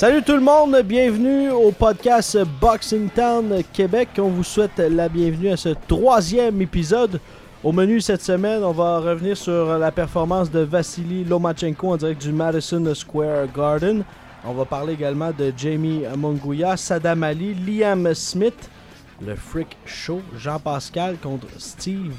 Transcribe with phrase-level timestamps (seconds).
[0.00, 4.08] Salut tout le monde, bienvenue au podcast Boxing Town Québec.
[4.16, 7.20] On vous souhaite la bienvenue à ce troisième épisode.
[7.62, 12.22] Au menu cette semaine, on va revenir sur la performance de Vassili Lomachenko en direct
[12.22, 14.02] du Madison Square Garden.
[14.46, 18.70] On va parler également de Jamie Monguia, Sadam Ali, Liam Smith,
[19.20, 22.16] le Freak Show, Jean-Pascal contre Steve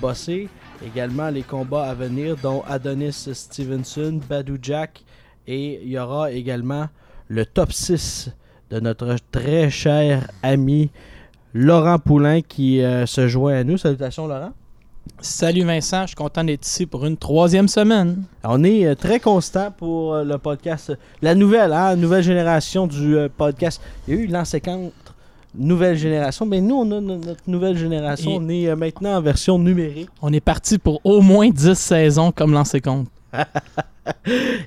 [0.00, 0.48] Bossé.
[0.84, 5.04] Également les combats à venir, dont Adonis Stevenson, Badou Jack
[5.46, 6.86] et il y aura également
[7.28, 8.30] le top 6
[8.70, 10.90] de notre très cher ami
[11.54, 13.78] Laurent Poulain qui euh, se joint à nous.
[13.78, 14.52] Salutations Laurent.
[15.20, 18.24] Salut Vincent, je suis content d'être ici pour une troisième semaine.
[18.44, 20.92] On est euh, très constant pour euh, le podcast.
[21.22, 23.80] La nouvelle, hein, nouvelle génération du podcast.
[24.08, 24.92] Il y a eu l'an 50,
[25.54, 26.44] nouvelle génération.
[26.44, 28.32] Mais nous, on a no- notre nouvelle génération.
[28.32, 30.10] Et- On est maintenant en version numérique.
[30.20, 33.06] On est parti pour au moins 10 saisons comme l'ancien compte.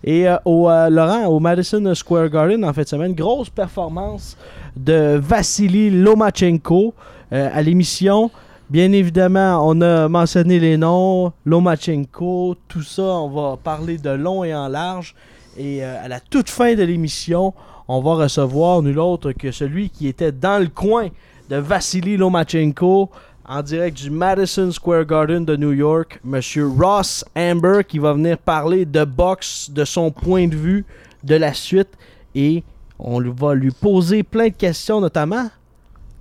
[0.03, 4.37] Et euh, au euh, Laurent, au Madison Square Garden en fin de semaine, grosse performance
[4.75, 6.93] de Vassili Lomachenko
[7.33, 8.31] euh, à l'émission.
[8.69, 14.43] Bien évidemment, on a mentionné les noms, Lomachenko, tout ça, on va parler de long
[14.43, 15.15] et en large.
[15.57, 17.53] Et à la toute fin de l'émission,
[17.87, 21.09] on va recevoir nul autre que celui qui était dans le coin
[21.49, 23.09] de Vassili Lomachenko
[23.49, 28.37] en direct du Madison Square Garden de New York, Monsieur Ross Amber qui va venir
[28.37, 30.85] parler de boxe, de son point de vue,
[31.23, 31.89] de la suite
[32.35, 32.63] et
[32.99, 35.49] on va lui poser plein de questions, notamment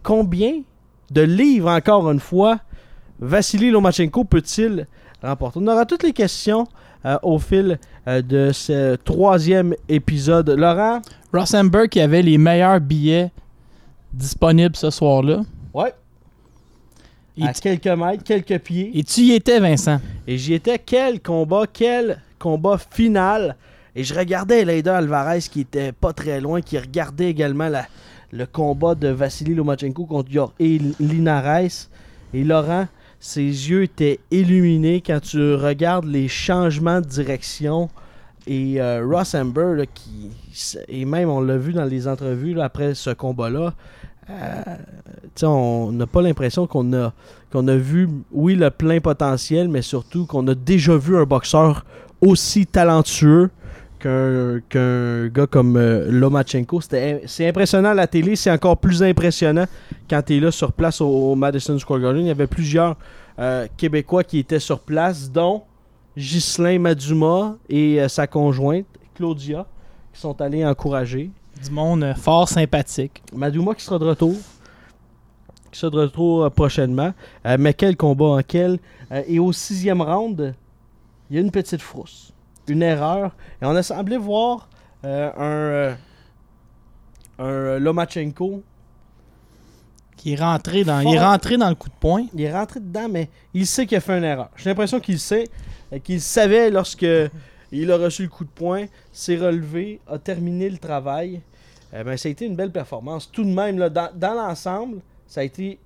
[0.02, 0.62] combien
[1.10, 2.60] de livres, encore une fois,
[3.20, 4.86] Vassili Lomachenko peut-il
[5.22, 5.58] remporter?
[5.60, 6.66] On aura toutes les questions
[7.04, 10.48] euh, au fil euh, de ce troisième épisode.
[10.48, 11.02] Laurent?
[11.34, 13.30] Ross Amber qui avait les meilleurs billets
[14.14, 15.42] disponibles ce soir-là.
[15.74, 15.92] Ouais.
[17.38, 18.90] Et, À tu- quelques mètres, quelques pieds.
[18.94, 20.00] et tu y étais, Vincent.
[20.26, 23.56] Et j'y étais, quel combat, quel combat final.
[23.94, 27.86] Et je regardais Leider Alvarez qui était pas très loin, qui regardait également la-
[28.32, 31.88] le combat de Vassili Lomachenko contre Yor et Linares.
[32.34, 32.86] Et Laurent,
[33.20, 37.88] ses yeux étaient illuminés quand tu regardes les changements de direction.
[38.46, 40.30] Et euh, Ross Amber, là, qui,
[40.88, 43.70] et même on l'a vu dans les entrevues là, après ce combat-là, euh,
[45.42, 47.12] on n'a pas l'impression qu'on a
[47.50, 51.84] qu'on a vu, oui, le plein potentiel, mais surtout qu'on a déjà vu un boxeur
[52.20, 53.50] aussi talentueux
[53.98, 56.80] qu'un gars comme euh, Lomachenko.
[56.80, 59.64] C'est impressionnant à la télé, c'est encore plus impressionnant
[60.08, 62.22] quand tu es là sur place au, Madison Square Garden.
[62.22, 62.96] Il y avait plusieurs
[63.38, 65.62] euh, Québécois qui étaient sur place, dont
[66.16, 69.66] Ghislain Maduma et euh, sa conjointe, Claudia,
[70.12, 71.30] qui sont allés encourager.
[71.64, 73.22] Du monde euh, fort sympathique.
[73.34, 74.36] Madouma qui sera de retour.
[75.72, 77.12] Qui sera de retour euh, prochainement.
[77.46, 78.78] Euh, mais quel combat en quel.
[79.10, 80.54] Euh, et au sixième round,
[81.28, 82.32] il y a une petite frousse.
[82.68, 83.34] Une erreur.
[83.60, 84.68] Et on a semblé voir
[85.04, 85.96] euh,
[87.38, 88.62] un, un Lomachenko.
[90.16, 92.26] Qui est rentré dans, il est rentré dans le coup de poing.
[92.34, 94.50] Il est rentré dedans, mais il sait qu'il a fait une erreur.
[94.56, 95.48] J'ai l'impression qu'il sait.
[96.02, 97.06] Qu'il savait lorsque
[97.70, 101.40] il a reçu le coup de poing, s'est relevé, a terminé le travail.
[101.94, 103.30] Euh, ben, ça a été une belle performance.
[103.30, 105.78] Tout de même, là, dans, dans l'ensemble, ça a été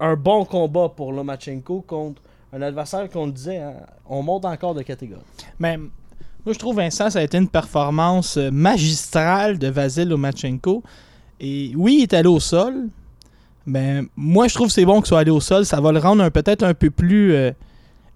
[0.00, 3.74] un bon combat pour Lomachenko contre un adversaire qu'on disait, hein,
[4.08, 5.22] on monte encore de catégorie.
[5.58, 10.82] Mais moi, je trouve, Vincent, ça a été une performance magistrale de Vasil Lomachenko.
[11.40, 12.88] Et oui, il est allé au sol.
[13.66, 15.66] Mais moi, je trouve que c'est bon qu'il soit allé au sol.
[15.66, 17.50] Ça va le rendre peut-être un peu plus euh,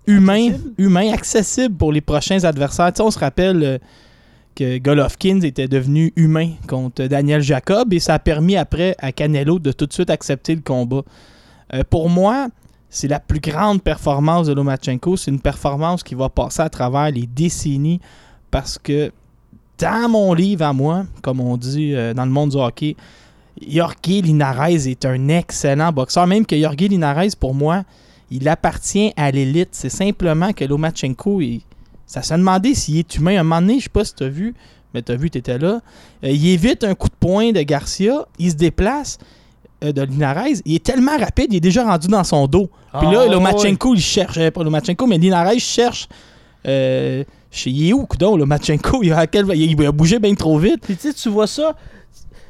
[0.06, 0.74] humain, Accessible.
[0.78, 2.92] humain, accessible pour les prochains adversaires.
[2.92, 3.78] Tu sais, on se rappelle euh,
[4.60, 9.58] que Golovkin était devenu humain contre Daniel Jacob et ça a permis après à Canelo
[9.58, 11.00] de tout de suite accepter le combat.
[11.72, 12.48] Euh, pour moi,
[12.90, 15.16] c'est la plus grande performance de Lomachenko.
[15.16, 18.00] C'est une performance qui va passer à travers les décennies
[18.50, 19.10] parce que
[19.78, 22.96] dans mon livre à moi, comme on dit euh, dans le monde du hockey,
[23.66, 26.26] Jorge Linares est un excellent boxeur.
[26.26, 27.84] Même que Jorge Linares, pour moi,
[28.30, 29.70] il appartient à l'élite.
[29.72, 31.62] C'est simplement que Lomachenko, il-
[32.12, 33.36] ça se demandait s'il est humain.
[33.36, 34.54] À un moment donné, je sais pas si tu as vu,
[34.94, 35.80] mais tu as vu, tu étais là.
[36.24, 39.18] Euh, il évite un coup de poing de Garcia, il se déplace
[39.84, 40.46] euh, de Linares.
[40.64, 42.68] Il est tellement rapide, il est déjà rendu dans son dos.
[42.98, 46.08] Puis là, Ah, Lomachenko, il cherche, euh, pas Lomachenko, mais Linares cherche,
[46.66, 49.02] euh, Je sais, il est où, coudon, le Machenko?
[49.02, 50.82] Il a, quel- il a bougé bien trop vite.
[50.82, 51.74] Puis tu vois ça.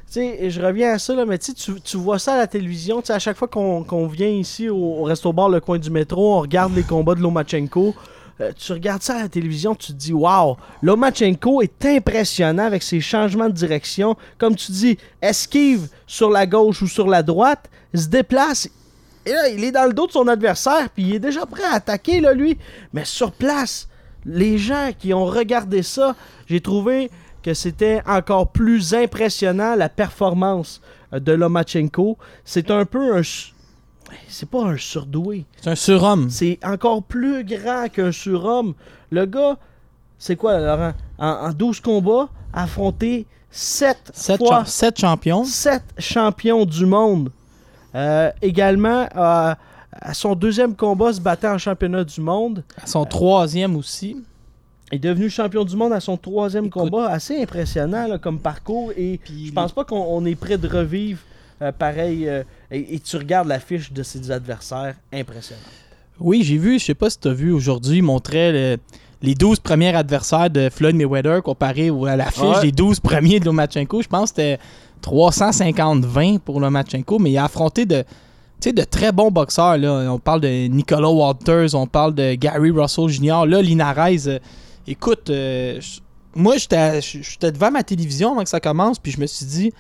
[0.06, 3.00] Tu sais, je reviens à ça, là, mais tu tu- vois ça à la télévision.
[3.00, 6.34] Tu sais, à chaque fois qu'on vient ici au, au Bar, le coin du métro,
[6.36, 7.94] on regarde les combats de Lomachenko.
[8.40, 12.82] Euh, tu regardes ça à la télévision, tu te dis, waouh, Lomachenko est impressionnant avec
[12.82, 14.16] ses changements de direction.
[14.38, 18.68] Comme tu dis, esquive sur la gauche ou sur la droite, se déplace.
[19.26, 21.64] Et là, il est dans le dos de son adversaire, puis il est déjà prêt
[21.64, 22.56] à attaquer, là, lui.
[22.94, 23.88] Mais sur place,
[24.24, 26.16] les gens qui ont regardé ça,
[26.46, 27.10] j'ai trouvé
[27.42, 30.80] que c'était encore plus impressionnant la performance
[31.12, 32.16] euh, de Lomachenko.
[32.44, 33.22] C'est un peu un.
[34.28, 35.44] C'est pas un surdoué.
[35.60, 36.30] C'est un surhomme.
[36.30, 38.74] C'est encore plus grand qu'un surhomme.
[39.10, 39.56] Le gars,
[40.18, 40.92] c'est quoi, Laurent?
[41.18, 45.44] En, en 12 combats, a affronté 7 Sept, fois cha- sept champions.
[45.44, 47.30] 7 champions du monde.
[47.94, 49.54] Euh, également, euh,
[49.92, 52.62] à son deuxième combat, se battait en championnat du monde.
[52.80, 54.16] À son troisième aussi.
[54.92, 56.82] Il est devenu champion du monde à son troisième Écoute.
[56.90, 57.08] combat.
[57.10, 58.92] Assez impressionnant là, comme parcours.
[58.96, 61.20] Et Puis je pense pas qu'on on est prêt de revivre
[61.62, 62.28] euh, pareil.
[62.28, 65.60] euh, et, et tu regardes la fiche de ses adversaires, impressionnant.
[66.18, 68.76] Oui, j'ai vu, je sais pas si tu as vu aujourd'hui, il montrait le-
[69.22, 72.60] les 12 premiers adversaires de Floyd Mayweather comparé à la fiche Ouais.
[72.62, 74.00] des 12 premiers de Lomachenko.
[74.02, 74.58] Je pense que c'était
[75.02, 78.06] 350-20 pour Lomachenko, mais il a affronté de, tu
[78.60, 79.76] sais, de très bons boxeurs.
[79.78, 80.10] Là.
[80.12, 83.46] On parle de Nicolas Walters, on parle de Gary Russell Jr.
[83.46, 84.38] Là, Linares, euh,
[84.86, 85.80] écoute, euh,
[86.34, 89.72] moi, j'étais j'étais devant ma télévision avant que ça commence, puis je me suis dit,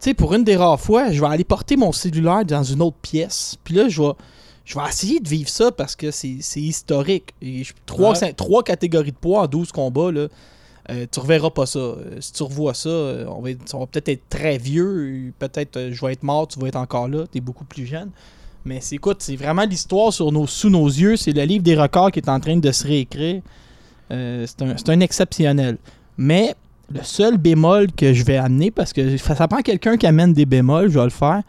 [0.00, 2.82] tu sais, pour une des rares fois, je vais aller porter mon cellulaire dans une
[2.82, 3.56] autre pièce.
[3.64, 4.12] Puis là, je vais,
[4.64, 7.34] je vais essayer de vivre ça parce que c'est historique.
[7.42, 8.32] Et je- trois, Ouais.
[8.32, 10.28] trois catégories de poids en 12 combats, là,
[10.90, 11.78] euh, tu reverras pas ça.
[11.80, 15.32] Euh, si tu revois ça, euh, on va, peut-être être très vieux.
[15.38, 17.24] Peut-être euh, je vais être mort, tu vas être encore là.
[17.30, 18.10] Tu es beaucoup plus jeune.
[18.64, 21.16] Mais écoute, c'est vraiment l'histoire sur nos, sous nos yeux.
[21.16, 23.42] C'est le livre des records qui est en train de se réécrire.
[24.10, 25.76] C'est un, c'est un exceptionnel.
[26.16, 26.54] Mais
[26.92, 30.46] le seul bémol que je vais amener, parce que ça, prend quelqu'un qui amène des
[30.46, 31.42] bémols, je vais le faire.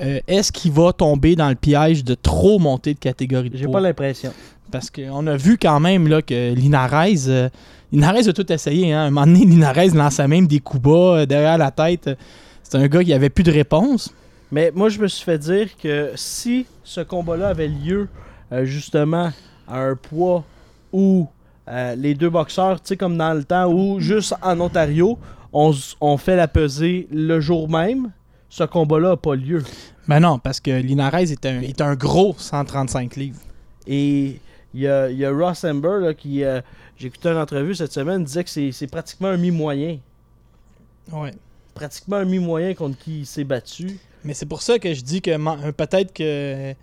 [0.00, 3.68] Euh, Est-ce qu'il va tomber dans le piège de trop monter de catégorie de J'ai
[3.68, 4.32] pas l'impression.
[4.70, 7.48] Parce qu'on a vu quand même là, que Linares, euh,
[7.92, 8.92] Linares a tout essayé.
[8.92, 8.98] Hein.
[8.98, 12.10] À un moment donné, Linares lançait même des coups bas euh, derrière la tête.
[12.62, 14.12] C'est un gars qui avait plus de réponse.
[14.50, 18.08] Mais moi, je me suis fait dire que si ce combat-là avait lieu
[18.52, 19.30] euh, justement
[19.68, 20.44] à un poids
[20.92, 21.28] où
[21.68, 25.18] euh, les deux boxeurs, tu sais, comme dans le temps où juste en Ontario,
[25.52, 28.12] on, fait la pesée le jour même,
[28.48, 29.62] ce combat-là n'a pas lieu.
[30.06, 33.40] Ben non, parce que Linares est un, est un gros 135 livres.
[33.86, 34.40] Et
[34.74, 36.44] il y a, y a Ross Amber là, qui.
[36.44, 36.60] euh,
[36.98, 39.98] J'ai écouté une entrevue cette semaine, disait que c'est pratiquement un mi-moyen.
[41.12, 41.32] Ouais.
[41.74, 43.98] Pratiquement un mi-moyen contre qui il s'est battu.
[44.24, 46.74] Mais c'est pour ça que je dis que peut-être que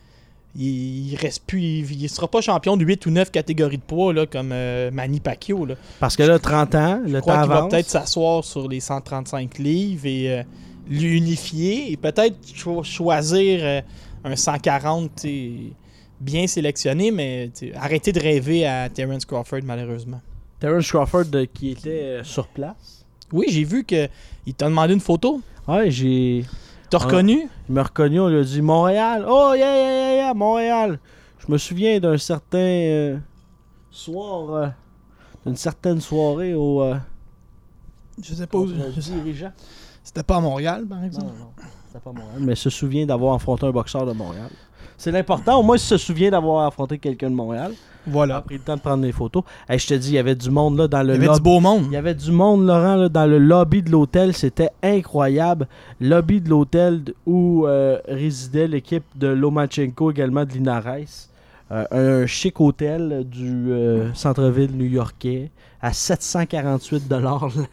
[0.56, 1.60] il, il reste plus.
[1.62, 4.92] Il, il sera pas champion de 8 ou 9 catégories de poids là, comme euh,
[4.92, 5.66] Manny Pacquiao.
[5.66, 5.76] Là.
[6.00, 8.80] Parce que là, 30 ans, le Je temps crois qu'il va peut-être s'asseoir sur les
[8.80, 10.44] 135 livres et euh,
[10.90, 13.82] l'unifier et peut-être cho- choisir euh,
[14.24, 15.54] un 140 tu sais,
[16.20, 20.22] bien sélectionné, mais arrêter de rêver à Terence Crawford malheureusement.
[20.60, 23.06] Terence Crawford qui était sur place.
[23.32, 24.08] Oui, j'ai vu que
[24.46, 25.42] il t'a demandé une photo.
[25.68, 26.46] Ouais, j'ai.
[26.94, 27.06] T'as Ah.
[27.06, 27.50] reconnu?
[27.70, 29.26] Il m'a reconnu, on lui a dit Montréal.
[29.28, 31.00] Oh, yeah, yeah, yeah, yeah, Montréal.
[31.40, 33.18] Je me souviens d'un certain euh,
[33.90, 34.68] soir, euh,
[35.44, 36.96] d'une certaine soirée au euh,
[38.22, 38.66] Je sais pas où.
[38.68, 39.52] le dirigeant.
[40.04, 41.34] C'était pas à Montréal, par Non, exemple.
[41.40, 41.50] non,
[41.88, 42.38] c'était pas Montréal.
[42.42, 44.52] Mais se souvient d'avoir affronté un boxeur de Montréal.
[45.04, 47.72] C'est l'important, au moins, il se souvient d'avoir affronté quelqu'un de Montréal.
[47.74, 48.42] Il a Voilà.
[48.42, 49.44] pris le temps de prendre des photos.
[49.68, 51.26] Hey, je te dis, il y avait du monde là dans le Il y avait
[51.26, 51.40] lobby.
[51.40, 51.84] du beau monde.
[51.88, 54.34] Il y avait du monde, Laurent, là, dans le lobby de l'hôtel.
[54.34, 55.68] C'était incroyable.
[56.00, 60.86] Lobby de l'hôtel où euh, résidait l'équipe de Lomachenko, également de Linares.
[61.74, 65.52] Euh, un chic hôtel du euh, centre-ville new-yorkais
[65.84, 67.64] à 748 dollars la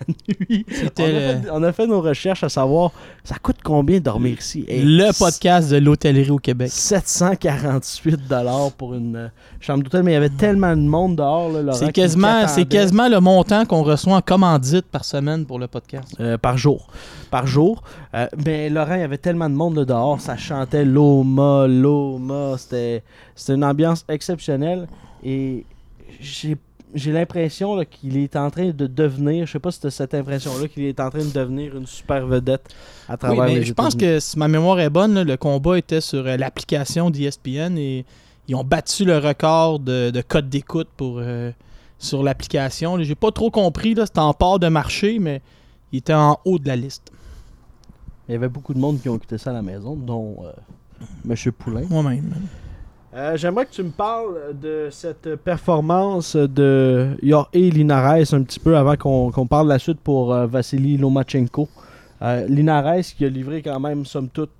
[0.40, 0.66] nuit.
[0.68, 2.90] On a, C'était fait, on a fait nos recherches à savoir
[3.22, 4.66] ça coûte combien dormir ici?
[4.68, 6.70] Le podcast de l'hôtellerie au Québec.
[6.72, 9.28] 748 dollars pour une euh,
[9.60, 11.52] chambre d'hôtel, mais il y avait tellement de monde dehors.
[11.74, 16.16] C'est quasiment, c'est quasiment le montant qu'on reçoit en commandite par semaine pour le podcast.
[16.18, 16.88] Euh, par jour.
[17.30, 17.84] Par jour.
[18.14, 22.56] Euh, mais Laurent, il y avait tellement de monde là dehors, ça chantait Loma, Loma.
[22.58, 23.04] C'était
[23.36, 24.88] c'était une ambiance exceptionnelle.
[25.22, 25.64] Et
[26.18, 26.56] j'ai
[26.94, 30.68] j'ai l'impression qu'il est en train de devenir, je sais pas si c'était cette impression-là,
[30.68, 32.68] qu'il est en train de devenir une super vedette
[33.08, 35.36] à Oui, travers mais les je pense que si ma mémoire est bonne, là, le
[35.36, 38.04] combat était sur euh, l'application d'ESPN et
[38.48, 41.52] ils ont battu le record de, de code d'écoute pour euh,
[41.98, 43.00] sur l'application.
[43.02, 45.42] J'ai pas trop compris, c'était en part de marché, mais
[45.92, 47.12] il était en haut de la liste.
[48.28, 50.52] Il y avait beaucoup de monde qui ont écouté ça à la maison, dont euh,
[51.24, 51.84] Monsieur Poulain.
[51.88, 52.32] Moi-même.
[53.14, 58.76] Euh, J'aimerais que tu me parles de cette performance de Jorge Linares un petit peu
[58.76, 61.68] avant qu'on parle de la suite pour euh, Vassili Lomachenko.
[62.22, 64.50] Euh, Linares qui a livré quand même, somme toute,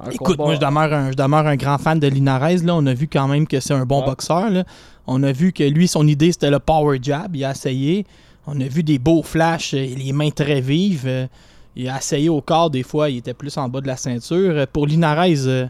[0.00, 2.64] un Écoute, combat- moi, je demeure, un, je demeure un grand fan de Linares.
[2.64, 2.74] Là.
[2.74, 4.50] On a vu quand même que c'est un bon boxeur.
[4.50, 4.64] là.
[5.06, 7.36] On a vu que lui, son idée, c'était le power jab.
[7.36, 8.06] Il a essayé.
[8.48, 11.04] On a vu des beaux flashs, euh, les mains très vives.
[11.06, 11.26] euh,
[11.76, 14.66] Il a essayé au corps, des fois, il était plus en bas de la ceinture.
[14.72, 15.68] Pour Linares,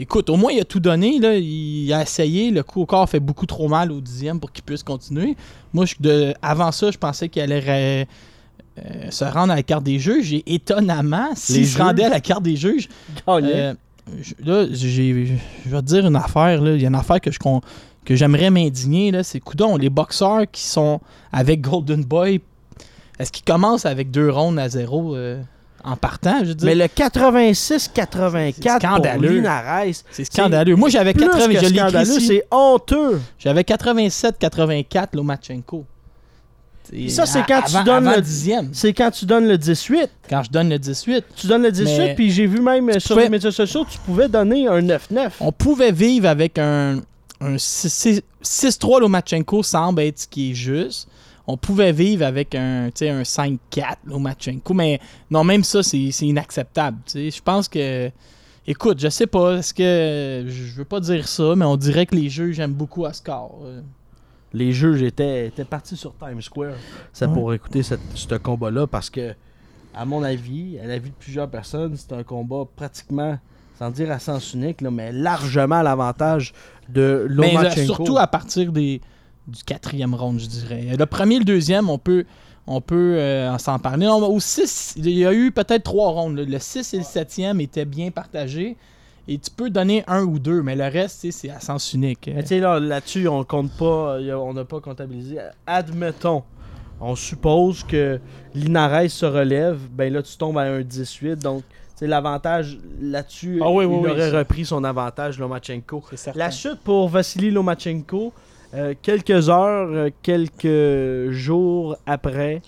[0.00, 1.18] écoute, au moins, il a tout donné.
[1.18, 1.34] Là.
[1.36, 2.50] Il a essayé.
[2.50, 5.36] Le coup au corps fait beaucoup trop mal au dixième pour qu'il puisse continuer.
[5.72, 8.06] Moi, je- de, avant ça, je pensais qu'il allait
[8.78, 10.32] euh, se rendre à la carte des juges.
[10.32, 12.88] Et étonnamment, s'il se rendait à la carte des juges,
[13.54, 13.74] euh,
[14.20, 16.60] je- là, je vais te dire une affaire.
[16.60, 16.74] Là.
[16.74, 17.60] Il y a une affaire que, je, con-
[18.04, 19.10] que j'aimerais m'indigner.
[19.12, 21.00] Là, c'est coudon, les boxeurs qui sont
[21.32, 22.40] avec Golden Boy,
[23.18, 25.40] est-ce qu'ils commencent avec deux rondes à zéro euh,
[25.84, 26.44] en partant?
[26.44, 29.28] Je dire, Mais le 86-84 C'est pour scandaleux.
[29.36, 30.76] Linares, c'est scandaleux.
[30.76, 33.20] Moi, j'avais plus 80, que je scandaleux, c'est honteux.
[33.38, 35.84] J'avais 87-84 Lomachenko.
[36.92, 38.68] Et ça, c'est quand tu avant- donnes avant le- dixième.
[38.72, 40.10] C'est quand tu donnes le 18.
[40.28, 41.24] Quand je donne le 18.
[41.34, 43.98] Tu donnes le 18, Mais- puis j'ai vu même sur pouvais- les médias sociaux, tu
[44.00, 45.32] pouvais donner un 9-9.
[45.40, 47.00] On pouvait vivre avec un,
[47.40, 51.08] un 6 6-3 Lomachenko semble être ce qui est juste.
[51.46, 53.58] On pouvait vivre avec un, un 5-4
[54.06, 54.98] Lomachenko, mais
[55.30, 56.98] non, même ça, c'est inacceptable.
[57.14, 58.10] Je pense que.
[58.66, 60.48] Écoute, je sais pas, est-ce que.
[60.48, 63.50] Je veux pas dire ça, mais on dirait que les juges aiment beaucoup Oscar.
[63.62, 63.82] Euh,
[64.54, 66.72] Les juges étaient, étaient partis sur Times Square.
[67.20, 67.28] Ouais.
[67.28, 69.34] pour écouter ce combat-là parce que,
[69.94, 73.38] à mon avis, à l'avis de plusieurs personnes, c'est un combat pratiquement,
[73.78, 76.54] sans dire à sens unique, là, mais largement à l'avantage
[76.88, 77.84] de Mais euh, Lomachenko.
[77.94, 79.02] surtout à partir des,
[79.46, 80.96] du quatrième round, je dirais.
[80.98, 82.24] Le premier et le deuxième, on peut,
[82.66, 84.06] on peut euh, s'en parler.
[84.06, 86.36] Non, au 6, il y a eu peut-être trois rounds.
[86.40, 86.44] là.
[86.46, 88.76] Le 6 et le 7e étaient bien partagés.
[89.26, 91.94] Et tu peux donner un ou deux, mais le reste, tu sais, c'est à sens
[91.94, 92.30] unique.
[92.34, 95.38] Mais tu sais, là, là-dessus, on compte pas, on n'a pas comptabilisé.
[95.66, 96.42] Admettons,
[97.00, 98.20] on suppose que
[98.54, 101.36] Linares se relève, ben là, tu tombes à un 18.
[101.42, 105.38] Donc, tu sais, l'avantage là-dessus, Ah oui, oui, il oui, aurait c'est- repris son avantage,
[105.38, 106.04] Lomachenko.
[106.14, 106.36] C'est.
[106.36, 108.30] La chute pour Vassili Lomachenko,
[108.74, 112.60] euh, quelques heures, euh, quelques jours après,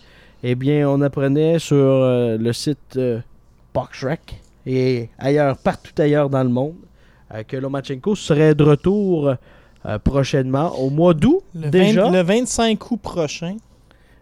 [0.43, 3.21] eh bien, on apprenait sur euh, le site euh,
[3.75, 6.75] BoxRec et ailleurs, partout ailleurs dans le monde,
[7.49, 9.35] que Lomachenko serait de retour
[10.05, 12.05] prochainement, au mois d'août déjà.
[12.05, 13.57] 20 le 25 août prochain.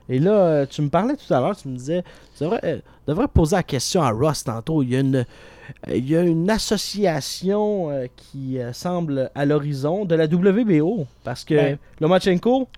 [0.08, 2.02] Et là, tu me parlais tout à l'heure, tu me disais,
[2.36, 4.82] tu devrais, devrais poser la question à Ross tantôt.
[4.82, 5.24] Il y a une,
[5.92, 11.06] il y a une association euh, qui euh, semble à l'horizon de la WBO.
[11.22, 11.78] Parce que Ben.
[12.00, 12.68] Lomachenko,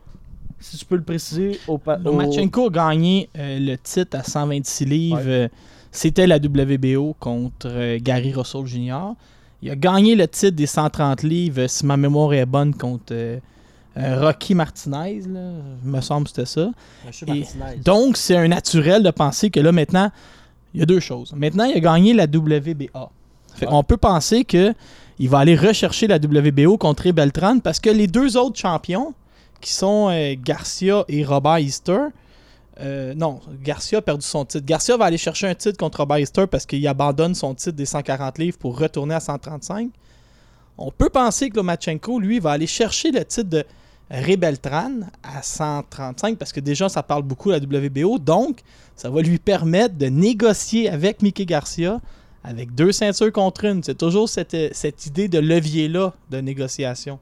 [0.61, 5.21] si tu peux le préciser, au, Lomachenko a gagné euh, le titre à 126 livres.
[5.27, 5.49] Euh,
[5.93, 9.15] C'était la WBO contre euh, Gary Russell Jr.
[9.63, 13.13] Il a gagné le titre des 130 livres, euh, si ma mémoire est bonne, contre
[13.13, 13.39] euh,
[13.97, 15.23] euh, Rocky Martinez.
[15.27, 15.41] Là,
[15.85, 16.71] il me semble que c'était ça.
[17.29, 17.45] Et.
[17.83, 20.11] Donc, c'est un naturel de penser que là, maintenant,
[20.77, 21.33] il y a deux choses.
[21.35, 23.11] Maintenant, il a gagné la WBA.
[23.67, 24.75] On peut penser que
[25.19, 29.15] il va aller rechercher la WBO contre Beltran parce que les deux autres champions,
[29.63, 32.09] qui sont euh, Garcia et Robert Easter,
[32.81, 34.67] euh, non, Garcia a perdu son titre.
[34.67, 37.87] Garcia va aller chercher un titre contre Robert Easter parce qu'il abandonne son titre des
[37.87, 39.89] 140 livres pour retourner à 135.
[40.77, 43.65] On peut penser que Lomachenko, lui, va aller chercher le titre de
[44.11, 48.19] Ray Beltran à 135 parce que déjà, ça parle beaucoup à la WBO.
[48.19, 48.61] Donc,
[48.95, 52.01] ça va lui permettre de négocier avec Mickey Garcia
[52.45, 53.83] avec deux ceintures contre une.
[53.83, 57.19] C'est toujours cette, cette idée de levier-là de négociation.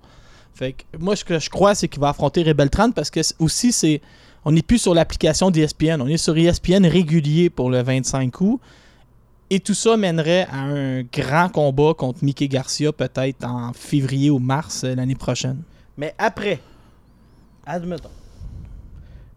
[0.54, 3.20] Fait que moi, ce que je crois, c'est qu'il va affronter Ray Beltran parce que
[3.38, 4.02] aussi, c'est
[4.44, 6.02] on n'est plus sur l'application d'ESPN.
[6.02, 8.60] On est sur ESPN régulier pour le 25 août.
[9.50, 14.38] Et tout ça mènerait à un grand combat contre Mickey Garcia, peut-être en février ou
[14.38, 15.62] mars euh, l'année prochaine.
[15.96, 16.60] Mais après,
[17.66, 18.10] admettons,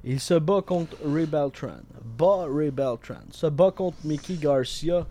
[0.03, 1.81] il se bat contre Ray Beltran,
[2.17, 5.05] bat Ray Beltran, se bat contre Mickey Garcia,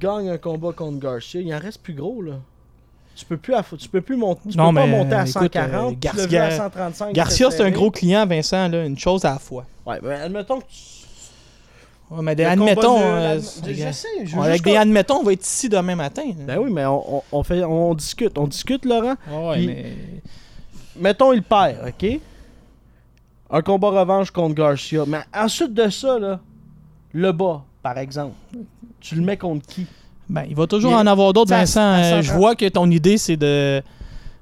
[0.00, 2.34] gagne un combat contre Garcia, il en reste plus gros là.
[3.16, 5.92] Tu peux plus, tu peux plus monter, tu Non, peux pas monter à écoute, 140,
[5.92, 7.14] euh, Garcia- à 135.
[7.14, 9.64] Garcia, c'est un gros client, Vincent, là, une chose à la fois.
[9.86, 10.76] Ouais, mais admettons que tu...
[12.10, 15.68] Ouais, mais des, admettons, euh, je sais, je avec des admettons, on va être ici
[15.68, 16.24] demain matin.
[16.38, 19.14] Ben oui, mais on, on- on fait, on discute, on discute Laurent.
[19.30, 19.92] Ouais, ouais, Puis- mais
[20.96, 22.20] mettons, il perd, ok?
[23.50, 25.04] Un combat revanche contre Garcia.
[25.06, 26.40] Mais ensuite de ça, là,
[27.12, 28.34] le bas, par exemple,
[29.00, 29.86] tu le mets contre qui?
[30.28, 31.80] Ben, il va toujours Il- en avoir d'autres, Vincent.
[31.94, 32.22] Euh, 130.
[32.22, 33.82] je vois que ton idée, c'est de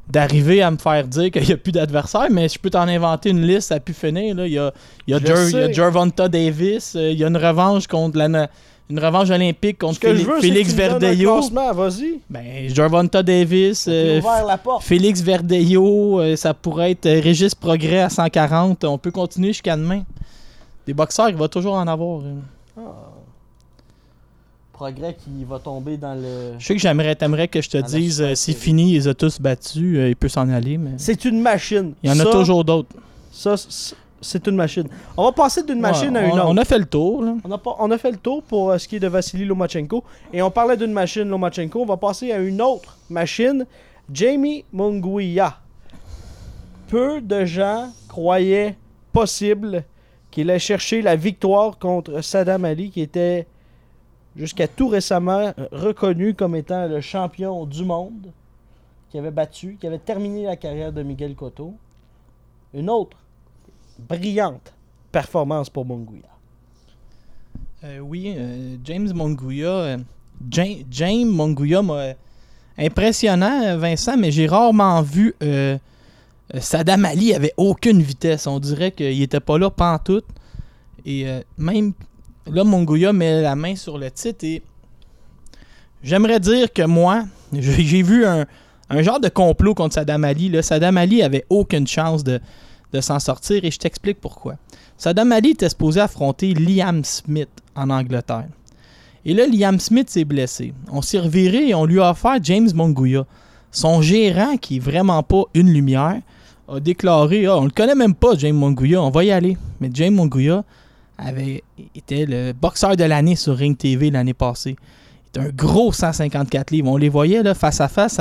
[0.09, 3.31] d'arriver à me faire dire qu'il n'y a plus d'adversaires, mais je peux t'en inventer
[3.31, 4.35] une liste à pu finir.
[4.35, 4.47] Là.
[4.47, 4.73] Il, y a,
[5.07, 5.73] il, y a Je Jer- il y a sais.
[5.73, 8.49] Gervonta Davis, euh, il y a une revanche contre la,
[8.93, 11.41] une revanche olympique contre Félix, veux, Félix Verdejo.
[11.51, 12.21] Vas-y.
[12.29, 14.85] Ben, Gervonta Davis, euh, ouvert la porte.
[14.85, 18.85] Félix Verdejo, euh, ça pourrait être euh, Régis Progrès à 140.
[18.85, 20.03] On peut continuer jusqu'à demain.
[20.87, 22.21] Des boxeurs, il va toujours en avoir.
[22.21, 22.35] euh.
[22.77, 22.83] Ah.
[24.73, 26.55] Progrès qui va tomber dans le.
[26.59, 29.15] Je sais que j'aimerais, t'aimerais que je te Dans dise, euh, c'est fini, ils ont
[29.15, 31.95] tous battus, euh, il peut s'en aller, mais C'est une machine.
[32.03, 32.89] il y en a toujours d'autres.
[33.31, 33.55] Ça,
[34.23, 34.89] c'est une machine.
[35.17, 36.47] On va passer d'une machine à une on, autre.
[36.49, 37.35] on a fait le tour, là.
[37.45, 39.45] On a, pas- on a fait le tour pour euh, ce qui est de Vassili
[39.45, 40.03] Lomachenko.
[40.33, 41.83] Et on parlait d'une machine Lomachenko.
[41.83, 43.67] On va passer à une autre machine,
[44.11, 45.59] Jamie Munguia.
[46.89, 48.77] Peu de gens croyaient
[49.13, 49.85] possible
[50.31, 53.47] qu'il allait chercher la victoire contre Saddam Ali, qui était
[54.37, 58.31] jusqu'à tout récemment euh, reconnu comme étant le champion du monde,
[59.11, 61.75] qui avait battu, qui avait terminé la carrière de Miguel Cotto.
[62.73, 63.19] Une autre
[64.09, 64.73] brillante
[65.11, 66.23] performance pour Munguia.
[67.85, 69.69] Euh, oui, euh, James Monguia.
[69.69, 69.99] euh,
[70.51, 72.15] Ja- James Monguia m'a
[72.79, 75.35] impressionnant, Vincent, mais j'ai rarement vu
[76.59, 78.47] Saddam Ali avait aucune vitesse.
[78.47, 80.25] On dirait qu'il était pas là pantoute.
[81.05, 81.27] Et
[81.59, 81.93] même
[82.47, 84.63] là, Monguia met la main sur le titre et
[86.03, 88.47] j'aimerais dire que moi, j'ai vu un,
[89.01, 90.49] genre de complot contre Saddam Ali.
[90.49, 90.61] Là.
[90.97, 92.41] Ali avait aucune chance de,
[92.93, 94.57] de s'en sortir et je t'explique pourquoi.
[94.97, 98.49] Saddam Ali était supposé affronter Liam Smith en Angleterre.
[99.25, 100.75] Et là, Liam Smith s'est blessé.
[100.91, 103.25] On s'est reviré et on lui a offert James Monguia.
[103.71, 106.21] Son gérant, qui est vraiment pas une lumière,
[106.69, 109.57] a déclaré Ah, on le connaît même pas, James Monguia, on va y aller.
[109.81, 110.65] Mais James Monguia
[111.19, 111.63] avait
[111.95, 114.77] était le boxeur de l'année sur Ring TV l'année passée.
[115.25, 116.91] Il était un gros 154 livres.
[116.91, 118.21] On les voyait là, face à face.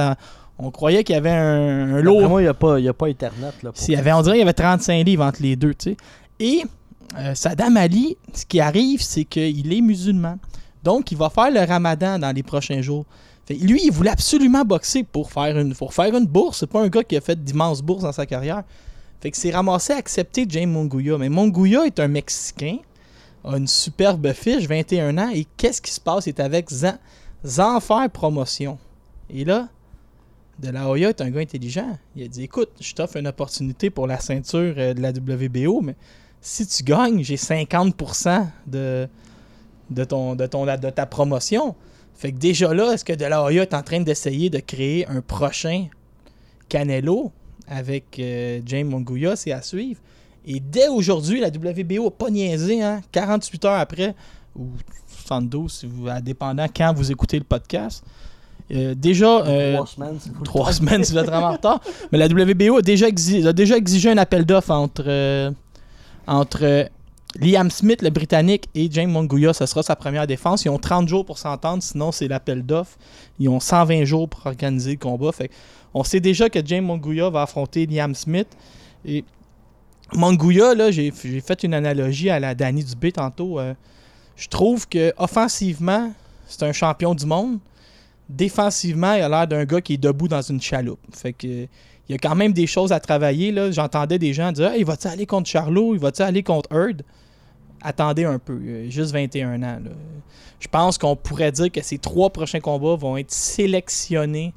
[0.62, 2.28] On croyait qu'il y avait un, un lourd.
[2.30, 3.54] Moi, il n'y a, pas- y a pas Internet.
[3.64, 5.74] Là, pour S'il y avait, on dirait qu'il y avait 35 livres entre les deux.
[6.40, 6.64] Et
[7.18, 10.38] euh, Saddam Ali, ce qui arrive, c'est qu'il est musulman.
[10.84, 13.06] Donc, il va faire le ramadan dans les prochains jours.
[13.46, 16.60] Fait, lui, il voulait absolument boxer pour faire une, pour faire une bourse.
[16.60, 18.64] C'est pas un gars qui a fait d'immenses bourses dans sa carrière.
[19.20, 21.18] Fait que c'est ramassé à accepter James Monguia.
[21.18, 22.78] Mais Monguia est un Mexicain,
[23.44, 25.30] a une superbe fiche, 21 ans.
[25.34, 26.26] Et qu'est-ce qui se passe?
[26.26, 26.98] Il est avec Zan-
[27.46, 28.78] Zanfer Promotion.
[29.30, 29.68] Et là,
[30.62, 31.98] De La Hoya est un gars intelligent.
[32.16, 35.82] Il a dit Écoute, je t'offre une opportunité pour la ceinture euh, de la WBO,
[35.82, 35.96] mais
[36.40, 39.08] si tu gagnes, j'ai 50% de,
[39.90, 41.76] de, ton, de, ton, de ta promotion.
[42.14, 45.08] Fait que déjà là, est-ce que De La Hoya est en train d'essayer de créer
[45.08, 45.88] un prochain
[46.70, 47.32] Canelo
[47.68, 49.36] avec euh, James Monguia?
[49.36, 50.00] C'est à suivre.
[50.46, 54.14] Et dès aujourd'hui, la WBO n'a pas niaisé, hein, 48 heures après,
[54.56, 54.68] ou
[55.08, 58.04] 72, si vous, dépendant quand vous écoutez le podcast.
[58.74, 60.74] Euh, déjà, euh, Trois semaines, time.
[60.74, 61.82] semaines si vous êtes vraiment en retard.
[62.12, 65.52] Mais la WBO a déjà, exi- a déjà exigé un appel d'offres entre, euh,
[66.28, 66.84] entre euh,
[67.40, 69.54] Liam Smith, le Britannique, et James Monguia.
[69.54, 70.64] Ce sera sa première défense.
[70.66, 72.98] Ils ont 30 jours pour s'entendre, sinon c'est l'appel d'offres.
[73.40, 75.32] Ils ont 120 jours pour organiser le combat.
[75.32, 75.50] Fait
[75.94, 78.48] on sait déjà que James Monguia va affronter Liam Smith.
[79.06, 79.26] Et
[80.14, 83.60] Monguia, là, j'ai fait une analogie à la Danny Dubé tantôt.
[83.60, 83.74] euh,
[84.36, 86.12] je trouve que offensivement,
[86.48, 87.60] c'est un champion du monde
[88.36, 91.00] défensivement, il a l'air d'un gars qui est debout dans une chaloupe.
[91.14, 93.52] Fait que il y a quand même des choses à travailler.
[93.52, 93.72] là.
[93.72, 95.94] J'entendais des gens dire il va-tu aller contre Charlot?
[95.96, 97.04] Il va-tu aller contre Heard?
[97.82, 98.54] Attendez un peu.
[98.86, 99.80] A juste 21 ans.
[99.84, 99.92] là.
[100.60, 104.54] Je pense qu'on pourrait dire que ces trois prochains combats vont être sélectionnés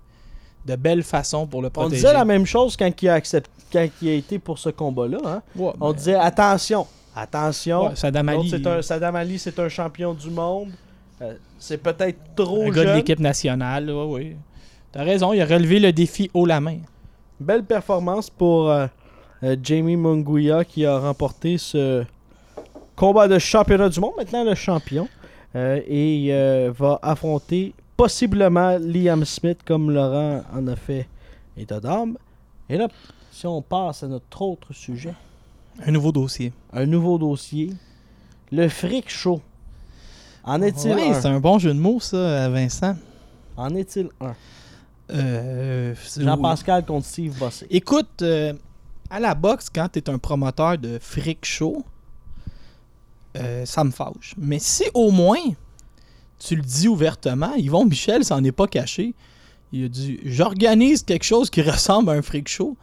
[0.67, 1.97] de belle façon pour le On protéger.
[2.03, 5.19] disait la même chose quand il a, accepté, quand il a été pour ce combat-là.
[5.25, 5.43] hein.
[5.57, 7.85] Ouais, On mais- disait attention, attention.
[7.85, 10.71] ouais, L'autre, Ali, c'est un, Saddam Ali, c'est un champion du monde.
[11.23, 13.91] Euh, c'est peut-être trop un gars de l'équipe nationale.
[13.91, 14.37] Ouais, ouais.
[14.93, 16.79] T'as raison, il a relevé le défi haut la main.
[17.41, 18.87] Belle performance pour euh,
[19.43, 22.05] euh, Jamie Munguia qui a remporté ce
[22.97, 24.13] combat de championnat du monde.
[24.17, 25.09] Maintenant le champion.
[25.57, 26.33] Et
[26.77, 31.07] va affronter possiblement Liam Smith comme Laurent en a fait
[31.57, 32.19] état d'âme.
[32.69, 32.89] Et là,
[33.31, 35.15] si on passe à notre autre sujet,
[35.87, 36.53] Un nouveau dossier.
[36.73, 37.71] un nouveau dossier,
[38.51, 39.41] le fric show.
[40.45, 41.21] En est-il Ouais, un?
[41.21, 42.97] c'est un bon jeu de mots, ça, Vincent.
[43.57, 44.35] En est-il un?
[45.13, 47.67] Euh, c'est- Jean-Pascal contre Steve Bossé.
[47.71, 48.53] Écoute, euh,
[49.11, 51.85] à la boxe, quand tu es un promoteur de fric show,
[53.37, 54.35] euh, ça me fâche.
[54.39, 55.41] Mais si au moins
[56.39, 59.15] tu le dis ouvertement, Yvon Michel s'en est pas caché.
[59.73, 62.77] Il a dit J'organise quelque chose qui ressemble à un fric show.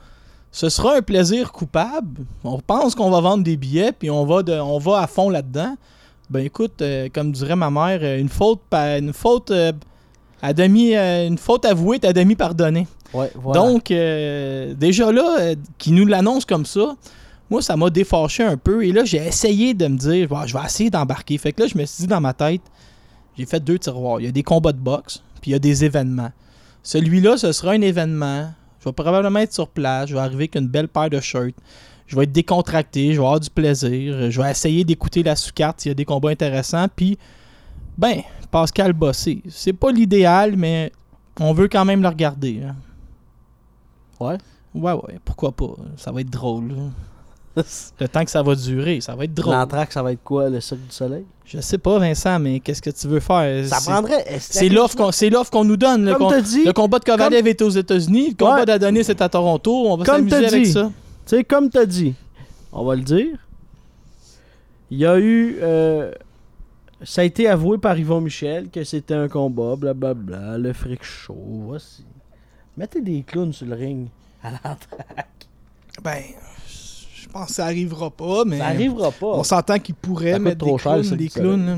[0.52, 2.26] Ce sera un plaisir coupable.
[2.44, 5.30] On pense qu'on va vendre des billets, puis on va, de, on va à fond
[5.30, 5.76] là-dedans.
[6.32, 9.74] Ben écoute, euh, comme dirait ma mère, euh, une faute, une faute euh,
[10.42, 12.88] à demi, euh, une faute avouée est à demi pardonnée.
[13.14, 13.60] Ouais, voilà.
[13.60, 16.96] Donc, déjà là, qui nous l'annonce comme ça,
[17.50, 18.86] moi, ça m'a défâché un peu.
[18.86, 21.38] Et là, j'ai essayé de me dire, Bon, je vais essayer d'embarquer.
[21.38, 22.62] Fait que là, je me suis dit dans ma tête,
[23.38, 24.22] J'ai fait deux tiroirs.
[24.22, 26.32] Il y a des combats de boxe, puis il y a des événements.
[26.82, 28.50] Celui-là, ce sera un événement.
[28.80, 30.08] Je vais probablement être sur place.
[30.08, 31.56] Je vais arriver avec une belle paire de shirts.
[32.12, 33.08] Je vais être décontracté.
[33.14, 34.30] Je vais avoir du plaisir.
[34.30, 36.88] Je vais essayer d'écouter la sous-carte s'il y a des combats intéressants.
[36.94, 37.18] Puis,
[37.98, 38.22] ben,
[38.52, 39.42] Pascal Bossé.
[39.50, 40.92] C'est pas l'idéal, mais
[41.40, 42.60] on veut quand même le regarder.
[42.68, 42.76] hein.
[44.20, 44.38] Ouais?
[44.76, 45.74] Ouais, ouais, pourquoi pas?
[45.96, 46.68] Ça va être drôle.
[46.70, 47.64] là.
[48.00, 49.54] Le temps que ça va durer, ça va être drôle.
[49.54, 51.26] L'entraque, ça va être quoi, le Cirque du Soleil?
[51.46, 53.68] Je sais pas, Vincent, mais qu'est-ce que tu veux faire?
[53.68, 54.26] Ça prendrait...
[54.40, 56.06] C'est l'offre qu'on c'est l'offre qu'on nous donne.
[56.06, 58.66] Le, Comme com- t'as dit, le combat de Kovalev est aux États-Unis, le combat Ouais.
[58.66, 59.86] d'Adonis est à Toronto.
[59.88, 60.90] On va Comme s'amuser avec ça.
[61.26, 62.14] Tu sais, comme t'as dit,
[62.72, 63.38] on va le dire,
[64.90, 65.58] il y a eu...
[65.62, 66.12] euh,
[67.04, 71.38] ça a été avoué par Yvon Michel que c'était un combat, blablabla, le fric show,
[71.38, 72.06] voici.
[72.78, 74.08] Mettez des clowns sur le ring
[74.44, 75.48] à l'entraque.
[76.04, 76.22] Ben,
[76.68, 79.28] je pense que ça arrivera pas, mais Ça arrivera pas.
[79.28, 81.66] on s'entend qu'ils pourraient mettre trop des cher, clowns, des clowns.
[81.66, 81.78] là.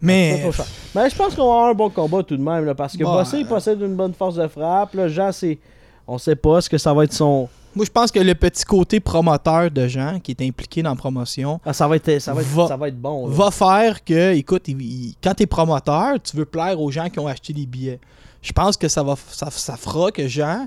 [0.00, 0.50] Mais.
[0.94, 3.02] Mais je pense qu'on va avoir un bon combat tout de même, là, parce que
[3.04, 4.94] Bon, Bossé il euh, possède une bonne force de frappe.
[4.94, 5.58] Là, Jean, c'est...
[6.06, 7.48] On sait pas ce que ça va être son...
[7.74, 10.96] moi, je pense que le petit côté promoteur de gens qui est impliqué dans la
[10.96, 13.26] promotion Ah, ça va être, ça va être, Va- ça va être bon.
[13.28, 13.34] là.
[13.34, 17.08] va faire que, écoute, il- il- quand tu es promoteur, tu veux plaire aux gens
[17.08, 18.00] qui ont acheté des billets.
[18.42, 20.66] Je pense que ça, va, ça, ça fera que Jean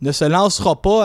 [0.00, 1.02] ne se lancera pas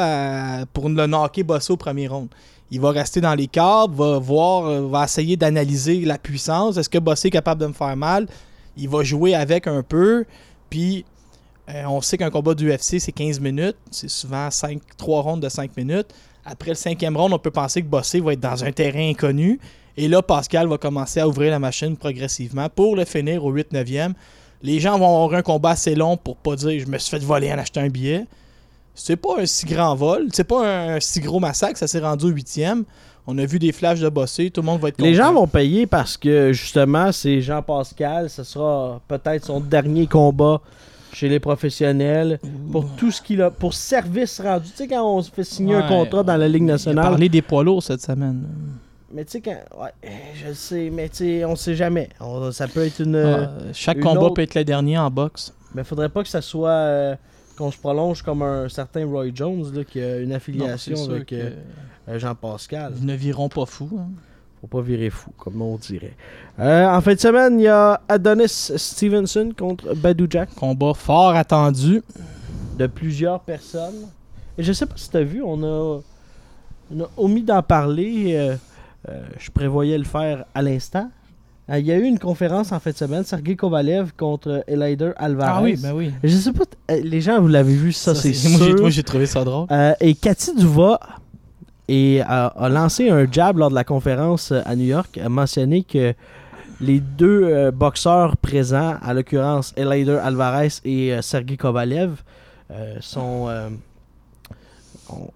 [0.61, 2.27] à- pour le knocker Bosso au premier round.
[2.69, 6.77] Il va rester dans les câbles, va voir, va essayer d'analyser la puissance.
[6.77, 8.27] Est-ce que Bossé est capable de me faire mal?
[8.77, 10.23] Il va jouer avec un peu.
[10.69, 11.03] Puis,
[11.69, 13.78] euh, on sait qu'un combat d'UFC, c'est 15 minutes.
[13.91, 16.08] C'est souvent 5, 3 rondes de 5 minutes.
[16.43, 19.60] Après le cinquième round, on peut penser que Bossé va être dans un terrain inconnu.
[19.95, 24.13] Et là, Pascal va commencer à ouvrir la machine progressivement pour le finir au 8-9e.
[24.63, 27.24] Les gens vont avoir un combat assez long pour pas dire je me suis fait
[27.24, 28.26] voler en achetant un billet.
[28.95, 32.26] C'est pas un si grand vol, c'est pas un, si gros massacre, ça s'est rendu
[32.26, 32.84] au 8e.
[33.28, 35.24] On a vu des flashs de bossé, tout le monde va être Les content.
[35.26, 40.60] gens vont payer parce que justement, c'est Jean-Pascal, ce sera peut-être son dernier combat
[41.13, 42.39] chez les professionnels
[42.71, 44.69] pour tout ce qu'il a, pour service rendu.
[44.69, 47.30] Tu sais, quand on se fait signer un contrat dans la Ligue a nationale, parlé
[47.30, 48.47] des poids lourds cette semaine.
[49.13, 49.58] mais tu sais, quand.
[49.80, 49.89] Ouais,
[50.41, 52.10] je le sais, mais tu sais, on sait jamais.
[52.19, 53.15] On- ça peut être une.
[53.15, 55.54] Ah, chaque une combat autre- peut être le dernier en boxe.
[55.76, 56.69] Mais faudrait pas que ça soit.
[56.69, 57.15] euh,
[57.58, 61.32] qu'on se prolonge comme un certain Roy Jones, là, qui a une affiliation Non, avec
[61.34, 61.52] euh,
[62.17, 62.93] Jean-Pascal.
[63.00, 63.89] Ils ne viront pas fou.
[64.00, 64.08] hein.
[64.62, 66.13] Faut pas virer fou, comme on dirait.
[66.60, 71.36] Euh, en fin de semaine, il y a Adonis Stevenson contre Badou Jack Combat fort
[71.36, 72.02] attendu.
[72.78, 74.08] de plusieurs personnes.
[74.58, 76.00] Et je sais pas si tu as vu, on a,
[76.95, 78.34] on a omis d'en parler.
[78.36, 78.56] euh,
[79.10, 81.10] euh, je prévoyais le faire à l'instant.
[81.69, 85.52] Il y a eu une conférence en fin de semaine, Sergei Kovalev contre Elider Alvarez.
[85.56, 86.12] Ah oui, ben oui.
[86.21, 88.82] Je sais pas, les gens, vous l'avez vu, ça, c'est moi, j'ai- sûr.
[88.82, 89.67] moi, j'ai trouvé ça drôle.
[89.71, 91.00] Euh, et Cathy Duva
[91.91, 95.84] et, a, lancé un jab lors de la conférence euh, à New York, a mentionné
[95.84, 96.13] que
[96.82, 102.23] les deux euh, boxeurs présents, à l'occurrence Elider Alvarez et euh, Sergei Kovalev,
[102.71, 103.49] euh, sont.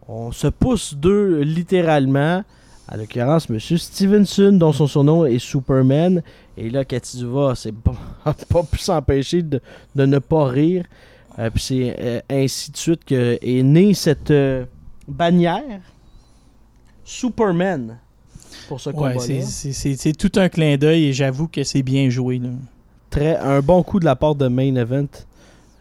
[0.08, 2.44] on, se pousse d'eux littéralement.
[2.88, 3.60] À l'occurrence, M.
[3.60, 6.22] Stevenson, dont son surnom est Superman.
[6.56, 7.96] Et là, Cathy Duva, c'est pas,
[8.50, 9.60] pas pu s'empêcher de,
[9.96, 10.86] de ne pas rire.
[11.54, 14.32] Puis c'est ainsi de suite que est née cette
[15.08, 15.82] bannière
[17.06, 17.98] Superman
[18.68, 19.16] pour ce combat-là.
[19.96, 22.40] c'est- tout un clin d'œil et j'avoue que c'est bien joué.
[22.40, 22.50] Là.
[23.10, 25.08] Très un bon coup de la part de Main Event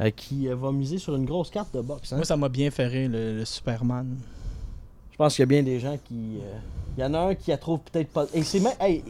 [0.01, 2.13] euh, qui euh, va miser sur une grosse carte de boxe.
[2.13, 2.17] hein.
[2.17, 4.07] Moi, ça m'a bien fait rire, le, le Superman.
[5.13, 6.39] Je pense qu'il y a bien des gens qui.
[6.43, 6.59] euh,
[6.97, 8.27] Il y en a un qui a trouve peut-être pas.
[8.35, 8.73] Et c'est même.
[8.81, 9.03] hey,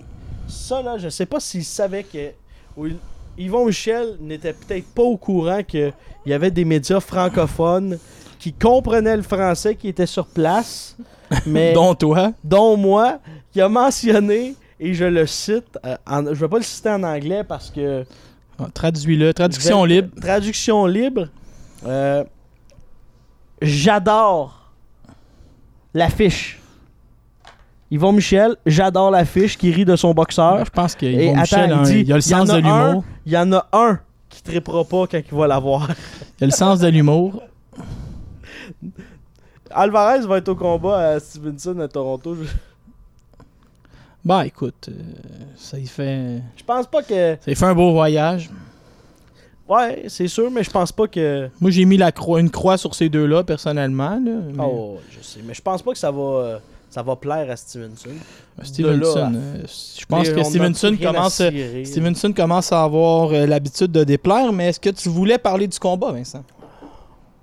[0.49, 2.31] ça là, je sais pas s'il savait que.
[2.77, 2.97] ou il-
[3.37, 5.93] Yvon Michel n'était peut-être pas au courant qu'il
[6.25, 7.99] y avait des médias francophones
[8.39, 10.97] qui comprenaient le français, qui étaient sur place.
[11.47, 11.73] Mais.
[11.73, 12.33] Dont toi.
[12.43, 13.19] dont moi,
[13.53, 17.03] qui a mentionné, et je le cite, euh, en- je vais pas le citer en
[17.03, 18.05] anglais parce que...
[18.59, 19.33] Ah, Traduis-le.
[19.35, 20.09] Traduction libre.
[20.21, 21.29] Traduction libre.
[21.87, 22.23] Euh,
[23.63, 24.71] j'adore
[25.93, 26.61] l'affiche.
[27.91, 30.65] Yvon Michel, j'adore l'affiche qui rit de son boxeur.
[30.65, 32.53] Je pense Et Michel, attends, il dit, il a le il y en sens de
[32.55, 33.05] a un- l'humour.
[33.27, 35.89] Il y en a un qui trippera pas quand il va la voir.
[36.41, 37.43] Il a le sens de l'humour.
[39.75, 42.35] Alvarez va être au combat à Stevenson à Toronto.
[42.37, 42.45] Je,
[44.25, 44.93] Bah écoute, euh,
[45.57, 46.41] ça y fait.
[46.57, 47.37] je pense pas que...
[47.45, 48.49] Ça y fait un beau voyage.
[49.69, 51.49] Ouais, c'est sûr, mais je pense pas que...
[51.61, 54.11] Moi j'ai mis la une croix sur ces deux-là personnellement.
[54.11, 55.41] Là, mais- Oh, je sais.
[55.45, 56.59] Mais je pense pas que ça va, euh,
[56.91, 58.11] ça va plaire à Stevenson.
[58.63, 59.17] Stevenson.
[59.19, 59.63] là à- euh,
[59.99, 61.85] je pense que Stevenson à commence, euh, cirer.
[61.85, 65.79] Stevenson commence à avoir euh, l'habitude de déplaire, mais est-ce que tu voulais parler du
[65.79, 66.45] combat, Vincent?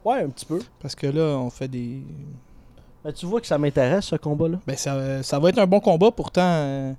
[0.06, 0.60] Ouais, un petit peu.
[0.82, 2.00] Parce que là, on fait des.
[3.06, 4.60] Mais tu vois que ça m'intéresse, ce combat-là.
[4.68, 6.42] Ben, ça, ça va être un bon combat, pourtant.
[6.44, 6.94] euh,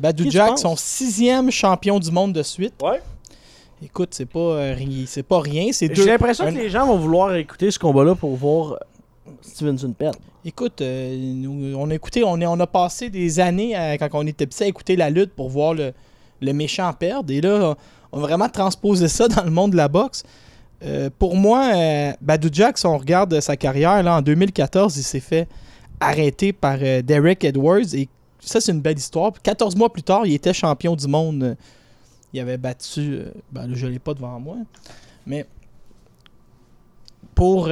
[0.00, 2.74] Badou Qui Jack, son sixième champion du monde de suite.
[2.82, 3.00] Ouais.
[3.82, 5.68] Écoute, c'est pas, euh, ri- c'est pas rien.
[5.72, 5.94] C'est deux.
[6.02, 8.76] J'ai l'impression un- que les gens vont vouloir écouter ce combat-là pour voir euh,
[9.42, 10.18] Stevenson perdre.
[10.44, 14.08] Écoute, euh, nous, on a écouté, on, est- on a passé des années à- quand
[14.14, 15.92] on était petit à écouter la lutte pour voir le,
[16.40, 17.32] le méchant perdre.
[17.32, 17.76] Et là,
[18.12, 20.24] on a vraiment transposé ça dans le monde de la boxe.
[20.84, 25.02] Euh, pour moi, euh, Badou Jack, si on regarde sa carrière, là, en 2014, il
[25.02, 25.48] s'est fait
[26.00, 27.94] arrêter par euh, Derek Edwards.
[27.94, 29.32] Et ça, c'est une belle histoire.
[29.32, 31.56] Puis 14 mois plus tard, il était champion du monde.
[32.32, 33.14] Il avait battu.
[33.14, 34.56] euh, ben, là, je ne l'ai pas devant moi.
[35.26, 35.46] Mais
[37.34, 37.70] pour.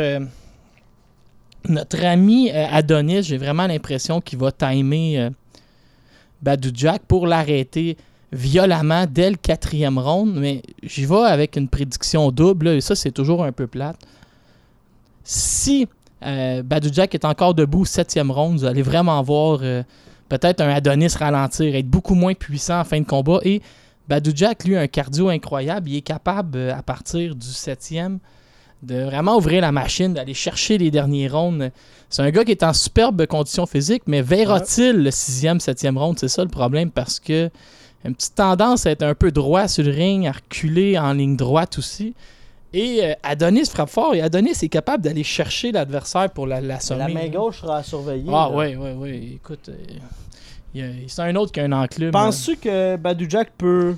[1.68, 5.30] notre ami Adonis, j'ai vraiment l'impression qu'il va timer
[6.42, 7.96] Badou Jack pour l'arrêter
[8.32, 10.34] violemment dès le quatrième round.
[10.36, 13.98] Mais j'y vais avec une prédiction double, et ça, c'est toujours un peu plate.
[15.24, 15.88] Si
[16.24, 16.62] euh,
[16.92, 19.82] Jack est encore debout au septième round, vous allez vraiment voir euh,
[20.28, 23.40] peut-être un Adonis ralentir, être beaucoup moins puissant en fin de combat.
[23.44, 23.60] Et
[24.08, 25.88] Badou Jack, lui, a un cardio incroyable.
[25.88, 28.18] Il est capable, euh, à partir du septième,
[28.82, 31.70] de vraiment ouvrir la machine, d'aller chercher les derniers rounds.
[32.08, 36.18] C'est un gars qui est en superbe condition physique, mais verra-t-il le sixième, septième round?
[36.18, 37.50] C'est ça le problème parce que
[38.06, 41.36] une petite tendance à être un peu droit sur le ring, à reculer en ligne
[41.36, 42.14] droite aussi.
[42.72, 46.98] Et euh, Adonis frappe fort et Adonis est capable d'aller chercher l'adversaire pour la- l'assommer.
[47.00, 48.24] La main gauche sera à surveiller.
[48.28, 48.56] Ah là.
[48.56, 49.16] ouais, ouais, ouais.
[49.36, 52.10] Écoute, euh, c'est un autre qui a un enclume.
[52.10, 53.94] Penses-tu que Badou Jack peut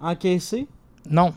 [0.00, 0.66] encaisser?
[1.08, 1.32] Non.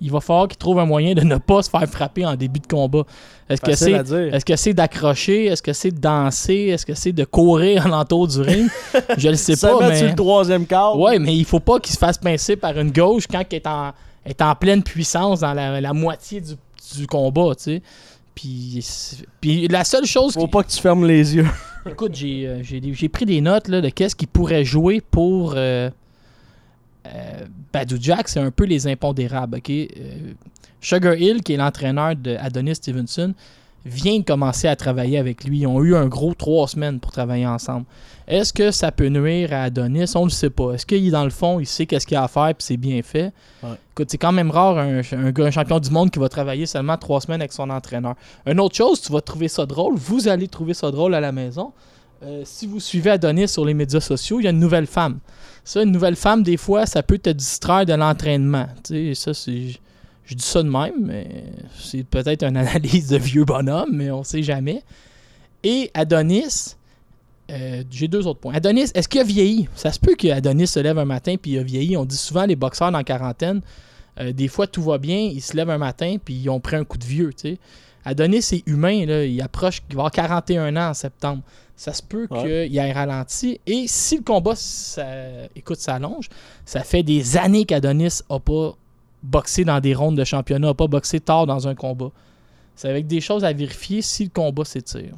[0.00, 2.60] Il va falloir qu'il trouve un moyen de ne pas se faire frapper en début
[2.60, 3.04] de combat.
[3.48, 5.46] Est-ce que c'est est-ce que c'est d'accrocher?
[5.46, 6.68] Est-ce que c'est de danser?
[6.72, 8.68] Est-ce que c'est de courir alentour du ring?
[9.16, 10.02] Je le sais pas, mais...
[10.08, 10.98] le troisième quart.
[10.98, 13.66] Ouais, mais il faut pas qu'il se fasse pincer par une gauche quand il est
[13.66, 13.92] en,
[14.24, 16.54] est en pleine puissance dans la, la moitié du,
[16.98, 17.82] du combat, tu sais.
[18.34, 18.84] Puis,
[19.40, 20.34] puis la seule chose...
[20.34, 21.46] Faut qui- pas que tu fermes les yeux.
[21.88, 25.88] Écoute, j'ai euh, j'ai pris des notes là, de qu'est-ce qu'il pourrait jouer pour euh,
[27.72, 28.28] Badou Jack.
[28.28, 29.58] C'est un peu les impondérables.
[29.58, 29.70] ok?
[29.70, 29.86] Euh,
[30.80, 33.34] Sugar Hill, qui est l'entraîneur de Adonis Stevenson,
[33.84, 35.60] vient de commencer à travailler avec lui.
[35.60, 37.86] Ils ont eu un gros trois semaines pour travailler ensemble.
[38.26, 40.10] Est-ce que ça peut nuire à Adonis?
[40.16, 40.72] On ne le sait pas.
[40.72, 43.00] Est-ce qu'il dans le fond, il sait qu'est-ce qu'il a à faire puis c'est bien
[43.02, 43.32] fait?
[43.62, 43.70] Ouais.
[43.92, 46.66] Écoute, c'est quand même rare un, un gars- un champion du monde qui va travailler
[46.66, 48.16] seulement trois semaines avec son entraîneur.
[48.44, 49.94] Une autre chose, tu vas trouver ça drôle.
[49.96, 51.72] Vous allez trouver ça drôle à la maison.
[52.24, 55.18] Euh, si vous suivez Adonis sur les médias sociaux, il y a une nouvelle femme.
[55.66, 58.68] Ça, une nouvelle femme, des fois, ça peut te distraire de l'entraînement.
[59.14, 59.72] Ça, c'est.
[60.24, 61.26] Je dis ça de même, mais
[61.76, 64.84] c'est peut-être une analyse de vieux bonhomme, mais on sait jamais.
[65.64, 66.76] Et Adonis,
[67.50, 68.54] euh, j'ai deux autres points.
[68.54, 69.68] Adonis, est-ce qu'il a vieilli?
[69.74, 71.96] Ça se peut qu'Adonis se lève un matin puis il a vieilli.
[71.96, 73.60] On dit souvent les boxeurs dans la quarantaine,
[74.20, 76.76] euh, des fois tout va bien, ils se lèvent un matin puis ils ont pris
[76.76, 77.32] un coup de vieux.
[77.32, 77.58] tu sais.
[78.06, 81.42] Adonis est humain, là, il approche, il va avoir 41 ans en septembre.
[81.74, 82.68] Ça se peut Ouais.
[82.68, 83.60] qu'il ait ralenti.
[83.66, 85.04] Et si le combat, ça,
[85.54, 86.28] écoute, s'allonge,
[86.64, 88.74] ça fait des années qu'Adonis n'a pas
[89.22, 92.10] boxé dans des rondes de championnat, n'a pas boxé tard dans un combat.
[92.76, 95.14] C'est avec des choses à vérifier si le combat s'étire.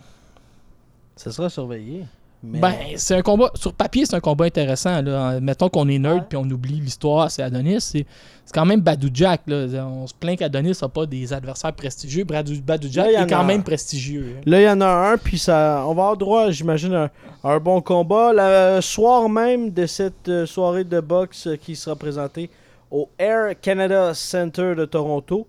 [1.15, 2.05] Ça sera surveillé.
[2.43, 3.51] Mais Ben, c'est un combat.
[3.55, 5.03] Sur papier, c'est un combat intéressant.
[5.03, 5.41] Là.
[5.41, 7.81] Mettons qu'on est nerd puis on oublie l'histoire, c'est Adonis.
[7.81, 8.07] C'est
[8.55, 9.43] quand même Badou Jack.
[9.49, 9.67] Là.
[9.87, 12.23] On se plaint qu'Adonis n'a pas des adversaires prestigieux.
[12.25, 13.65] Badou, Badou Jack Là, est quand même un.
[13.65, 14.37] prestigieux.
[14.37, 14.41] hein.
[14.47, 17.11] Là, il y en a un, puis ça, on va avoir droit, j'imagine, à
[17.43, 18.33] à un bon combat.
[18.35, 22.51] Le soir même de cette euh, soirée de boxe euh, qui sera présentée
[22.91, 25.47] au Air Canada Center de Toronto.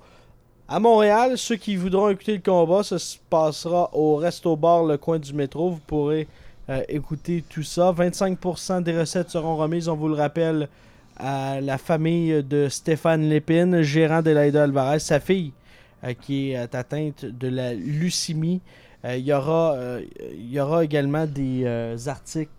[0.68, 4.98] À Montréal, ceux qui voudront écouter le combat, ça se passera au Resto Bar, le
[4.98, 5.70] coin du métro.
[5.72, 6.28] Vous pourrez
[6.70, 7.92] euh, écouter tout ça.
[7.92, 10.68] 25% des recettes seront remises, on vous le rappelle,
[11.18, 15.52] à la famille de Stéphane Lépine, gérant de l'Aida Alvarez, sa fille
[16.04, 18.62] euh, qui est atteinte de la leucémie.
[19.06, 20.02] Euh, Il y, aura, euh,
[20.38, 22.52] y aura également des euh, articles.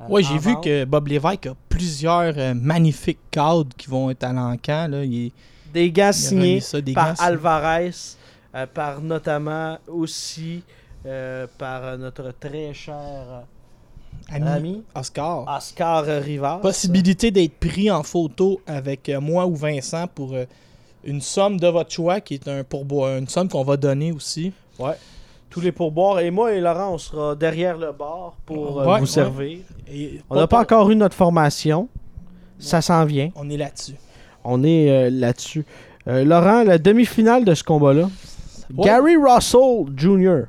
[0.00, 4.24] euh, Ouais, j'ai vu que Bob Lévesque a plusieurs euh, magnifiques cadres qui vont être
[4.24, 4.88] à l'encan.
[5.72, 7.14] Des a signés ça, des par.
[7.20, 7.90] Alvarez,
[8.56, 10.62] euh, par notamment aussi
[11.06, 13.40] euh, par notre très cher euh,
[14.34, 15.44] Ami ami Oscar.
[15.56, 16.58] Oscar Rivas.
[16.58, 20.34] Possibilité d'être pris en photo avec euh, moi ou Vincent pour
[21.04, 24.52] une somme de votre choix qui est un pourboire, une somme qu'on va donner aussi.
[25.48, 26.20] Tous les pourboires.
[26.20, 29.06] Et moi et Laurent, on sera derrière le bar pour Ouais, vous ouais.
[29.06, 29.58] servir.
[29.90, 31.88] Et On n'a pas encore eu notre formation.
[32.58, 33.30] Ça s'en vient.
[33.34, 33.94] On est là-dessus.
[34.44, 35.64] On est euh, là-dessus.
[36.06, 38.08] Euh, Laurent, la demi-finale de ce combat-là.
[38.76, 38.84] Ouais.
[38.84, 40.42] Gary Russell Jr.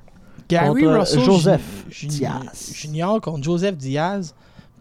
[0.51, 2.71] Gary contre Russell Joseph Diaz.
[2.73, 4.33] Junior contre Joseph Diaz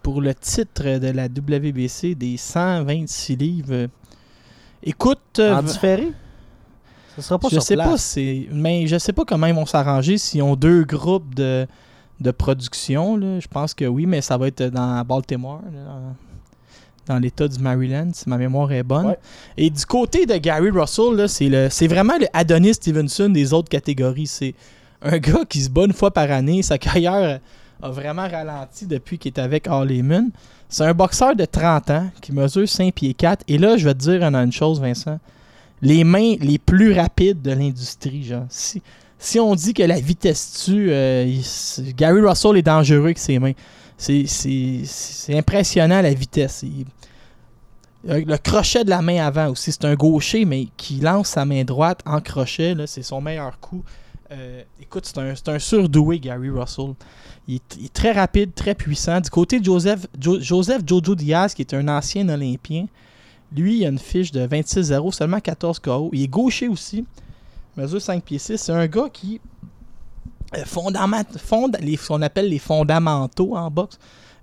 [0.02, 3.88] pour le titre de la WBC des 126 livres.
[4.82, 6.12] Écoute, euh, En différé?
[7.16, 7.88] Ce sera pas je sur sais place.
[7.88, 11.66] pas c'est mais je sais pas comment ils vont s'arranger s'ils ont deux groupes de
[12.20, 13.16] de production.
[13.16, 13.40] là.
[13.40, 16.14] Je pense que oui, mais ça va être dans Baltimore, là,
[17.06, 19.06] dans, l'État du Maryland, si ma mémoire est bonne.
[19.06, 19.18] Ouais.
[19.56, 23.68] Et du côté de Gary Russell, c'est, le, c'est vraiment le Adonis Stevenson des autres
[23.68, 24.26] catégories.
[24.26, 24.54] C'est
[25.02, 26.62] un gars qui se bat une fois par année.
[26.62, 27.40] Sa carrière
[27.82, 30.30] a vraiment ralenti depuis qu'il est avec All Heyman.
[30.68, 33.44] C'est un boxeur de 30 ans qui mesure 5 pieds 4.
[33.48, 35.18] Et là, je vais te dire une, chose, Vincent.
[35.82, 38.46] Les mains les plus rapides de l'industrie, genre.
[38.48, 41.30] Si, on dit que la vitesse tue, euh,
[41.96, 43.52] Gary Russell est dangereux avec ses mains.
[43.98, 44.24] C'est,
[45.30, 46.64] impressionnant la vitesse.
[48.08, 51.44] Euh, le crochet de la main avant aussi, c'est un gaucher, mais qui lance sa
[51.44, 53.82] main droite en crochet, c'est son meilleur coup.
[54.32, 56.94] Euh, écoute, c'est un, un surdoué, Gary Russell.
[57.48, 59.20] Il est, très rapide, très puissant.
[59.20, 62.86] Du côté de Joseph, Jo- Joseph Jojo Diaz, qui est un ancien Olympien,
[63.56, 66.10] lui, il a une fiche de 26-0, seulement 14 KO.
[66.12, 67.04] Il est gaucher aussi,
[67.76, 68.56] mesure 5 pieds 6.
[68.56, 69.40] C'est un gars qui
[70.56, 71.24] euh, fondament,
[71.80, 73.98] les, ce qu'on appelle les fondamentaux en boxe.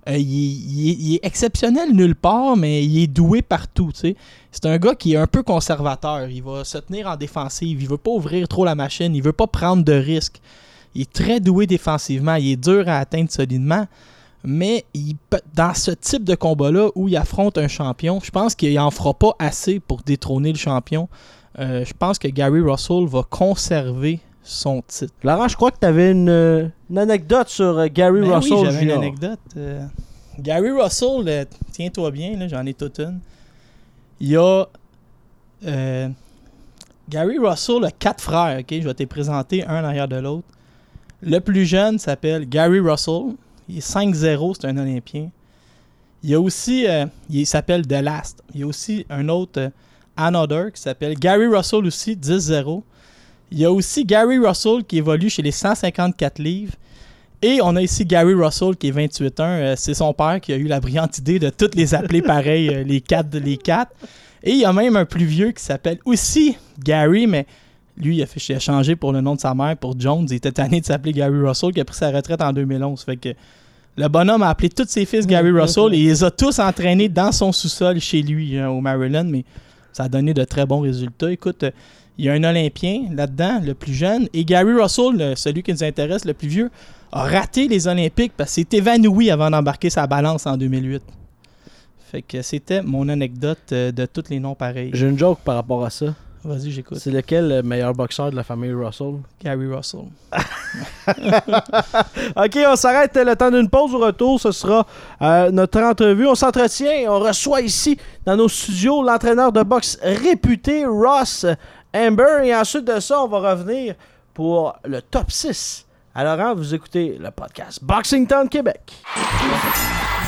[0.08, 3.90] Euh, il, est, exceptionnel nulle part, mais il est doué partout.
[3.94, 4.16] C'est
[4.64, 6.28] un gars qui est un peu conservateur.
[6.28, 7.80] Il va se tenir en défensive.
[7.82, 9.14] Il veut pas ouvrir trop la machine.
[9.14, 10.40] Il veut pas prendre de risques.
[10.94, 12.36] Il est très doué défensivement.
[12.36, 13.86] Il est dur à atteindre solidement.
[14.44, 14.84] Mais
[15.54, 19.12] dans ce type de combat-là où il affronte un champion, je pense qu'il en fera
[19.12, 21.08] pas assez pour détrôner le champion.
[21.58, 25.12] Euh, je pense que Gary Russell va conserver son titre.
[25.22, 28.52] Laurent, je crois que tu avais une, euh, une anecdote sur euh, Gary Ben Russell
[28.54, 29.38] oui, j'avais une anecdote.
[29.56, 29.84] euh,
[30.38, 33.20] Gary Russell, euh, tiens-toi bien, j'en ai toute une.
[34.20, 34.66] Il y a.
[37.08, 38.66] Gary Russell a quatre frères, ok?
[38.70, 40.46] Je vais te les présenter un en arrière de l'autre.
[41.22, 43.34] Le plus jeune s'appelle Gary Russell.
[43.68, 45.30] Il est 5-0, c'est un Olympien.
[46.22, 46.86] Il y a aussi.
[47.30, 48.42] il s'appelle The Last.
[48.54, 49.70] Il y a aussi un autre,
[50.16, 52.82] Another, qui s'appelle Gary Russell aussi, 10-0.
[53.50, 56.74] Il y a aussi Gary Russell qui évolue chez les 154 livres.
[57.40, 59.44] Et on a ici Gary Russell qui est 28 ans.
[59.46, 62.68] Euh, c'est son père qui a eu la brillante idée de toutes les appeler pareil,
[62.68, 63.92] euh, les quatre, les quatre.
[64.42, 67.46] Et il y a même un plus vieux qui s'appelle aussi Gary, mais
[67.96, 70.26] lui, il a, fait, il a changé pour le nom de sa mère, pour Jones.
[70.28, 73.02] Il était tanné de s'appeler Gary Russell, qui a pris sa retraite en 2011.
[73.02, 73.30] Fait que
[73.96, 77.08] le bonhomme a appelé tous ses fils Gary Russell et il les a tous entraînés
[77.08, 79.44] dans son sous-sol chez lui, hein, au Maryland, mais
[79.92, 81.32] ça a donné de très bons résultats.
[81.32, 81.70] Écoute, euh,
[82.18, 85.84] il y a un Olympien là-dedans, le plus jeune, et Gary Russell, celui qui nous
[85.84, 86.70] intéresse, le plus vieux,
[87.12, 91.02] a raté les Olympiques parce qu'il s'est évanoui avant d'embarquer sa balance en 2008.
[92.10, 94.90] Fait que c'était mon anecdote euh, de tous les noms pareils.
[94.94, 96.14] J'ai une joke par rapport à ça.
[96.44, 96.98] Vas-y, j'écoute.
[96.98, 99.16] C'est lequel le meilleur boxeur de la famille Russell?
[99.42, 100.06] Gary Russell.
[102.36, 103.94] Ok, on s'arrête le temps d'une pause.
[103.94, 104.86] Au retour, ce sera
[105.20, 106.26] euh, notre entrevue.
[106.26, 107.10] On s'entretient.
[107.10, 111.46] On reçoit ici, dans nos studios, l'entraîneur de boxe réputé, Ross
[111.94, 112.42] Amber.
[112.44, 113.94] Et ensuite de ça, on va revenir
[114.34, 115.86] pour le top 6.
[116.14, 118.92] Alors, hein, vous écoutez le podcast Boxing Town Québec.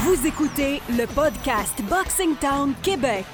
[0.04, 3.26] Vous écoutez le podcast Boxing Town Québec.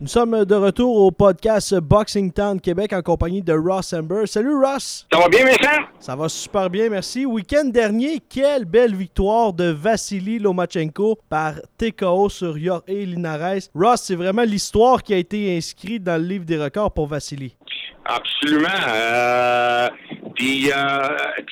[0.00, 4.26] Nous sommes de retour au podcast Boxing Town Québec en compagnie de Ross Amber.
[4.26, 5.06] Salut Ross!
[5.12, 5.82] Ça va bien, Vincent?
[5.98, 7.26] Ça va super bien, merci.
[7.26, 13.62] Week-end dernier, quelle belle victoire de Vassili Lomachenko par TKO sur Jorge Linares.
[13.74, 17.56] Ross, c'est vraiment l'histoire qui a été inscrite dans le livre des records pour Vassili.
[18.04, 18.68] Absolument.
[18.88, 19.88] Euh,
[20.36, 21.08] puis, euh,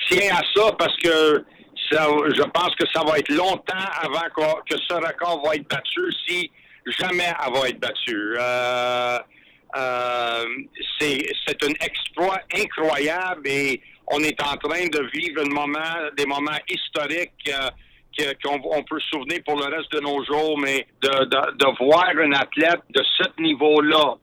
[0.09, 1.43] tiens à ça parce que
[1.91, 5.69] ça, je pense que ça va être longtemps avant qu'on- que ce record va être
[5.69, 6.49] battu si
[6.91, 8.35] jamais va être battue.
[8.39, 9.19] Euh,
[9.75, 10.45] euh,
[10.99, 16.59] c'est un exploit incroyable et on est en train de vivre un moment, des moments
[16.69, 21.25] historiques euh, qu'on on peut se souvenir pour le reste de nos jours, mais de,
[21.25, 24.15] de, de voir un athlète de ce niveau-là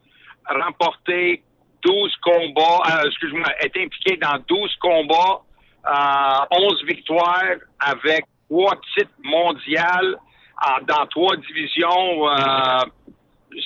[0.48, 1.42] remporter
[1.82, 5.42] 12 combats, euh, excuse-moi, être impliqué dans 12 combats,
[5.86, 10.16] euh, 11 victoires avec trois titres mondiaux
[10.88, 12.28] dans trois divisions.
[12.28, 12.84] euh,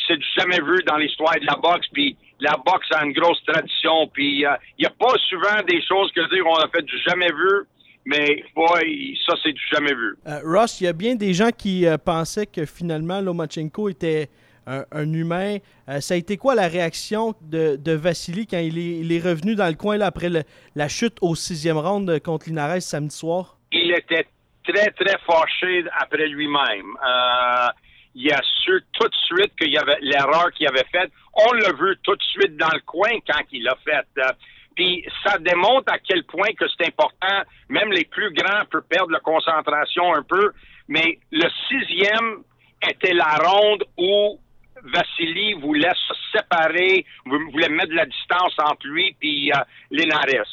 [0.06, 1.86] c'est du jamais vu dans l'histoire de la boxe.
[1.92, 4.06] Puis la boxe a une grosse tradition.
[4.12, 7.28] Puis il n'y a pas souvent des choses que dire on a fait du jamais
[7.32, 7.66] vu,
[8.04, 10.14] mais ouais, ça c'est du jamais vu.
[10.26, 14.28] Euh, Ross, il y a bien des gens qui euh, pensaient que finalement Lomachenko était
[14.66, 15.56] un, un humain.
[15.88, 19.20] Euh, ça a été quoi la réaction de, de Vassili quand il est, il est
[19.26, 20.42] revenu dans le coin là, après le-
[20.74, 23.56] la chute au sixième round euh, contre Linares samedi soir?
[23.72, 24.26] il était
[24.72, 26.96] très, très fâché après lui-même.
[27.06, 27.66] Euh,
[28.14, 31.10] il a su tout de suite qu'il y avait l'erreur qu'il avait faite.
[31.34, 34.06] On l'a vu tout de suite dans le coin quand il l'a fait.
[34.18, 34.32] Euh,
[34.74, 37.42] Puis ça démontre à quel point que c'est important.
[37.68, 40.52] Même les plus grands peuvent perdre la concentration un peu.
[40.88, 42.42] Mais le sixième
[42.88, 44.38] était la ronde où
[44.84, 49.60] Vassili voulait se séparer, vou- voulait mettre de la distance entre lui et euh,
[49.90, 50.46] Linares.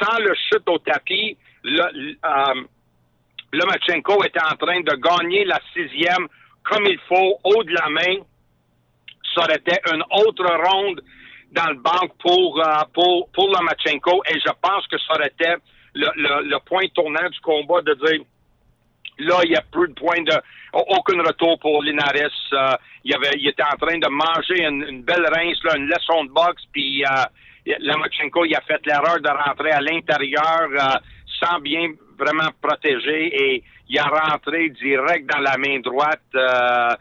[0.00, 1.36] sans le chute au tapis,
[3.52, 6.28] Lomachenko était en train de gagner la sixième
[6.62, 8.22] comme il faut, haut de la main.
[9.34, 11.02] Ça aurait été une autre ronde
[11.52, 12.62] dans le banc pour,
[12.94, 15.54] pour, pour Lomachenko et je pense que ça aurait été
[15.94, 18.24] le, le, point tournant du combat de dire
[19.18, 20.32] là, il n'y a plus de point de
[20.72, 22.30] aucun retour pour Linares.
[22.52, 26.24] Euh, il, avait, il était en train de manger une, belle rince, là, une leçon
[26.24, 30.98] de boxe, puis euh, Lomachenko il a fait l'erreur de rentrer à l'intérieur euh,
[31.40, 31.88] sans bien
[32.20, 36.94] vraiment protéger et il a rentré direct dans la main droite euh,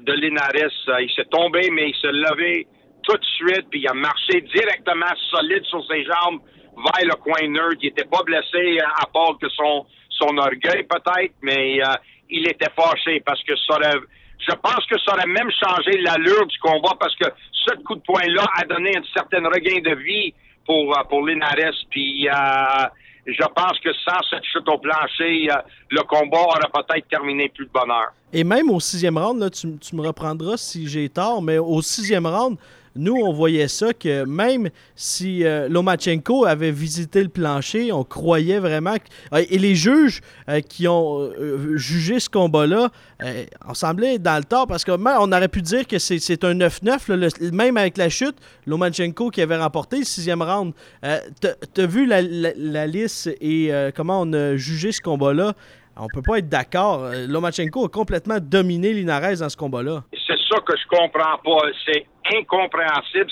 [0.00, 1.00] de Linares.
[1.00, 2.66] il s'est tombé, mais il s'est levé
[3.02, 6.40] tout de suite, puis il a marché directement solide sur ses jambes
[6.76, 7.78] vers le coin neutre.
[7.82, 11.94] Il n'était pas blessé à part que son, son orgueil peut-être, mais euh,
[12.28, 13.98] il était fâché parce que ça aurait,
[14.46, 18.02] je pense que ça aurait même changé l'allure du combat parce que ce coup de
[18.02, 20.34] poing-là a donné un certain regain de vie
[20.66, 21.74] pour, euh, pour Linares.
[21.90, 22.86] Puis euh,
[23.26, 25.48] je pense que sans cette chute au plancher,
[25.90, 28.12] le combat aurait peut-être terminé plus de bonheur.
[28.32, 32.26] Et même au sixième round, là, tu me reprendras si j'ai tort, mais au sixième
[32.26, 32.58] round,
[32.96, 38.58] nous, on voyait ça que même si euh, Lomachenko avait visité le plancher, on croyait
[38.58, 38.96] vraiment.
[39.32, 41.30] Euh, et les juges euh, qui ont
[41.76, 43.72] jugé ce combat-là, on
[44.18, 48.08] dans le tort parce qu'on aurait pu dire que c'est un 9-9, même avec la
[48.08, 48.36] chute,
[48.66, 50.72] Lomachenko qui avait remporté le sixième round.
[51.02, 55.54] T'as vu la, liste et comment on a jugé ce combat-là?
[55.96, 57.10] On peut pas être d'accord.
[57.26, 60.04] Lomachenko a complètement dominé Linares dans ce combat-là.
[60.48, 61.68] Ça que je comprends pas.
[61.86, 63.30] C'est incompréhensible.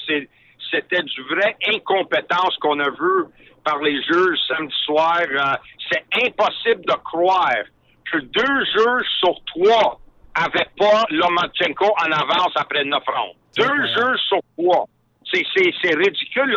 [0.71, 3.25] C'était du vrai incompétence qu'on a vu
[3.65, 5.21] par les juges samedi soir.
[5.21, 5.55] Euh,
[5.91, 7.65] c'est impossible de croire
[8.11, 10.01] que deux juges sur trois
[10.39, 13.37] n'avaient pas Lomachenko en avance après neuf rounds.
[13.57, 14.87] Deux juges sur trois.
[15.33, 16.57] C'est ridicule.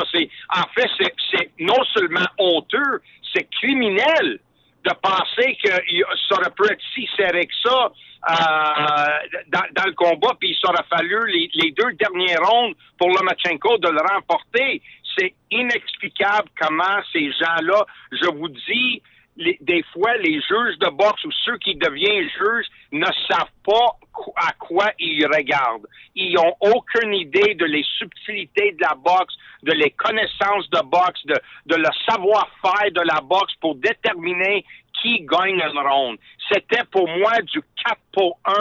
[0.56, 0.90] En fait,
[1.32, 3.02] c'est non seulement honteux,
[3.34, 4.40] c'est criminel
[4.84, 7.92] de penser que ça aurait pu être si serré que ça
[8.30, 13.90] euh, dans, le combat, puis il s'aurait fallu les, deux dernières rondes pour Lomachenko de
[13.90, 14.82] le remporter.
[15.18, 19.02] C'est inexplicable comment ces gens-là, je vous dis,
[19.38, 23.98] des fois, les juges de boxe ou ceux qui deviennent juges ne savent pas
[24.36, 25.88] à quoi ils regardent.
[26.16, 31.26] Ils n'ont aucune idée de les subtilités de la boxe, de les connaissances de boxe,
[31.26, 34.66] de, le savoir-faire de la boxe pour déterminer
[35.02, 36.18] qui gagne une ronde.
[36.52, 38.52] C'était pour moi du 4 pour 1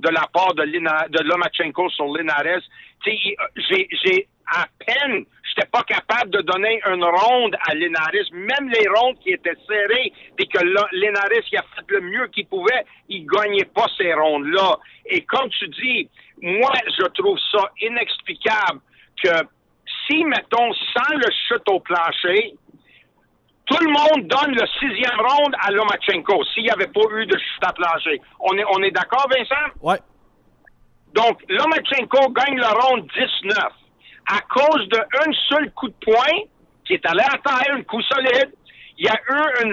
[0.00, 2.62] de la part de, de Lomachenko sur Linares.
[3.04, 5.24] J'ai à peine,
[5.66, 10.48] pas capable de donner une ronde à Linares, même les rondes qui étaient serrées, puis
[10.48, 10.58] que
[10.92, 14.78] Linares a fait le mieux qu'il pouvait, il gagnait pas ces rondes-là.
[15.06, 16.08] Et comme tu dis,
[16.42, 18.80] moi, je trouve ça inexplicable
[19.22, 19.30] que
[20.06, 22.54] si, mettons, sans le chute au plancher,
[23.66, 27.36] tout le monde donne le sixième ronde à Lomachenko s'il n'y avait pas eu de
[27.36, 28.20] chute à plancher.
[28.40, 29.74] On est, on est d'accord, Vincent?
[29.82, 29.96] Oui.
[31.14, 33.56] Donc, Lomachenko gagne le ronde 19
[34.28, 36.44] à cause d'un seul coup de poing
[36.84, 38.52] qui est allé à terre, un coup solide.
[38.98, 39.66] Il y a eu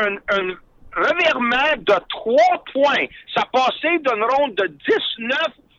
[0.00, 0.56] un,
[0.96, 3.06] revirement de trois points.
[3.34, 5.38] Ça passait d'une ronde de 19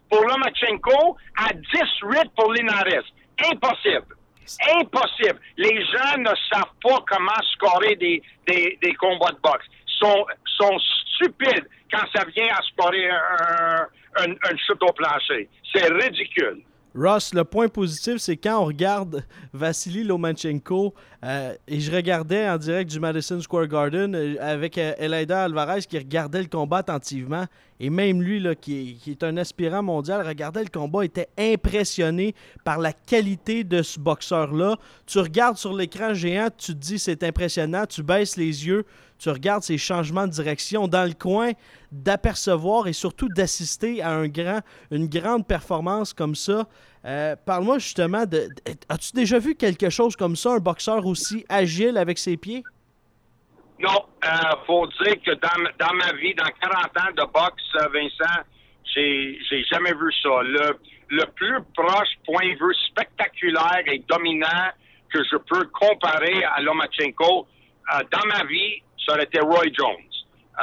[0.09, 3.03] pour Lomachenko à 18 pour Linares.
[3.51, 4.15] Impossible.
[4.79, 5.39] Impossible.
[5.57, 8.21] Les gens ne savent pas comment scorer des,
[8.99, 9.65] combats de boxe.
[9.87, 10.25] Ils sont,
[10.57, 10.79] sont
[11.15, 13.87] stupides quand ça vient à scorer un,
[14.17, 15.49] un, un chute au plancher.
[15.73, 16.61] C'est ridicule.
[16.97, 19.23] Ross, le point positif, c'est quand on regarde
[19.53, 20.95] Vassili Lomachenko,
[21.27, 25.81] euh, et je regardais en direct du Madison Square Garden euh, avec euh, Elida Alvarez
[25.81, 27.45] qui regardait le combat attentivement,
[27.81, 32.77] et même lui, là, qui, est un aspirant mondial, regardait le combat, était impressionné par
[32.77, 34.77] la qualité de ce boxeur-là.
[35.05, 38.85] Tu regardes sur l'écran géant, tu te dis c'est impressionnant, tu baisses les yeux,
[39.19, 41.51] tu regardes ses changements de direction dans le coin,
[41.91, 44.23] d'apercevoir et surtout d'assister à
[44.91, 46.67] une grande performance comme ça.
[47.05, 48.47] Euh, parle-moi justement de.
[48.89, 52.63] As-tu déjà vu quelque chose comme ça, un boxeur aussi agile avec ses pieds?
[53.79, 54.29] Non, euh,
[54.65, 58.41] faut dire que dans, ma vie, dans 40 ans de boxe, euh, Vincent,
[58.95, 59.39] j'ai,
[59.71, 60.41] jamais vu ça.
[60.41, 64.71] Le, plus proche point de vue spectaculaire et dominant
[65.13, 67.47] que je peux comparer à Lomachenko
[68.11, 70.06] dans ma vie, ça aurait été Roy Jones.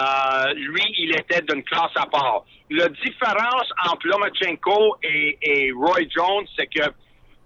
[0.01, 2.45] Euh, lui, il était d'une classe à part.
[2.71, 6.91] La différence entre Lomachenko et, et Roy Jones, c'est que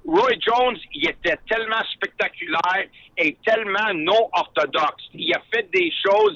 [0.09, 2.89] Roy Jones, il était tellement spectaculaire
[3.19, 5.05] et tellement non orthodoxe.
[5.13, 6.35] Il a fait des choses,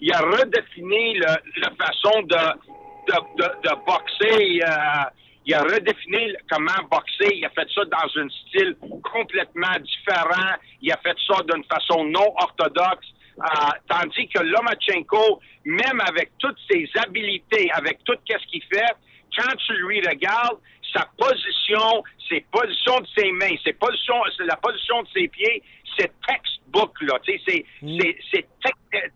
[0.00, 2.36] il a, redéfini la façon de,
[3.86, 4.60] boxer.
[5.44, 7.36] Il a redéfini comment boxer.
[7.36, 10.56] Il a fait ça dans un style complètement différent.
[10.80, 13.06] Il a fait ça d'une façon non orthodoxe.
[13.38, 13.44] Euh,
[13.88, 18.94] tandis que Lomachenko, même avec toutes ses habiletés, avec tout ce qu'il fait,
[19.36, 20.58] quand tu lui regardes,
[20.92, 25.62] sa position, ses positions de ses mains, ses positions, la position de ses pieds,
[25.98, 27.18] c'est textbook, là.
[27.22, 28.46] Tu sais, c'est, c'est,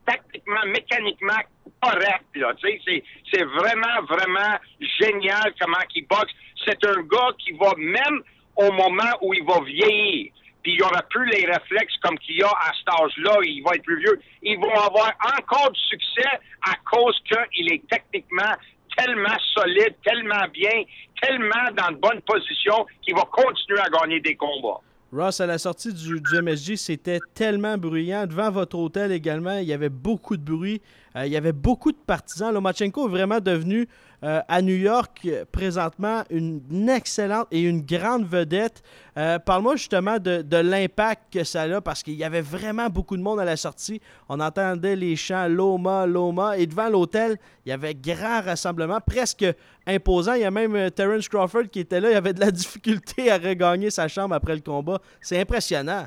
[0.06, 1.40] tactiquement, mécaniquement
[1.82, 2.54] correct, là.
[2.54, 6.32] Tu sais, c'est, c'est vraiment, vraiment génial comment il boxe.
[6.64, 8.22] C'est un gars qui va, même
[8.56, 10.32] au moment où il va vieillir,
[10.66, 13.84] puis il aura plus les réflexes comme qu'il a à cet âge-là, il va être
[13.84, 16.28] plus vieux, il va avoir encore du succès
[16.68, 18.52] à cause qu'il est techniquement
[18.98, 20.82] tellement solide, tellement bien,
[21.22, 24.80] tellement dans de bonnes positions qu'il va continuer à gagner des combats.
[25.12, 28.26] Ross, à la sortie du, MSG, c'était tellement bruyant.
[28.26, 30.82] Devant votre hôtel également, il y avait beaucoup de bruit.
[31.14, 32.52] Euh, il y avait beaucoup de partisans.
[32.52, 33.86] Lomachenko est vraiment devenu
[34.26, 38.82] euh, à New York présentement une, excellente et une grande vedette.
[39.16, 43.22] Euh, parle-moi justement de, l'impact que ça a parce qu'il y avait vraiment beaucoup de
[43.22, 44.00] monde à la sortie.
[44.28, 49.46] On entendait les chants Loma, Loma et devant l'hôtel, il y avait grand rassemblement, presque
[49.86, 50.34] imposant.
[50.34, 52.10] Il y a même euh, Terence Crawford qui était là.
[52.10, 54.98] Il avait de la difficulté à regagner sa chambre après le combat.
[55.20, 56.06] C'est impressionnant.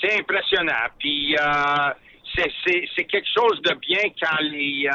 [0.00, 0.88] C'est impressionnant.
[0.98, 1.36] Puis
[2.34, 4.88] c'est quelque chose de bien quand les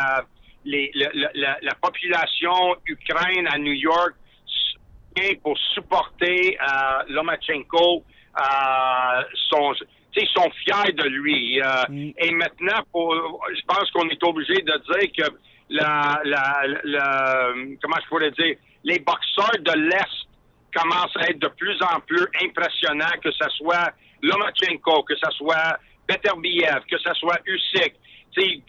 [0.65, 4.15] la, population ukraine à New York
[5.43, 8.03] pour supporter euh, Lomachenko.
[8.37, 9.73] Euh, sont,
[10.15, 11.61] ils sont fiers de lui.
[11.61, 12.11] Euh, mm.
[12.17, 15.33] Et maintenant, je pense qu'on est obligé de dire que
[15.69, 20.27] la, la, comment je pourrais dire, les boxeurs de l'Est
[20.73, 23.91] commencent à être de plus en plus impressionnants, que ce soit
[24.21, 25.79] Lomachenko, que ce soit
[26.09, 27.93] Beterbiev, que ce soit Usyk,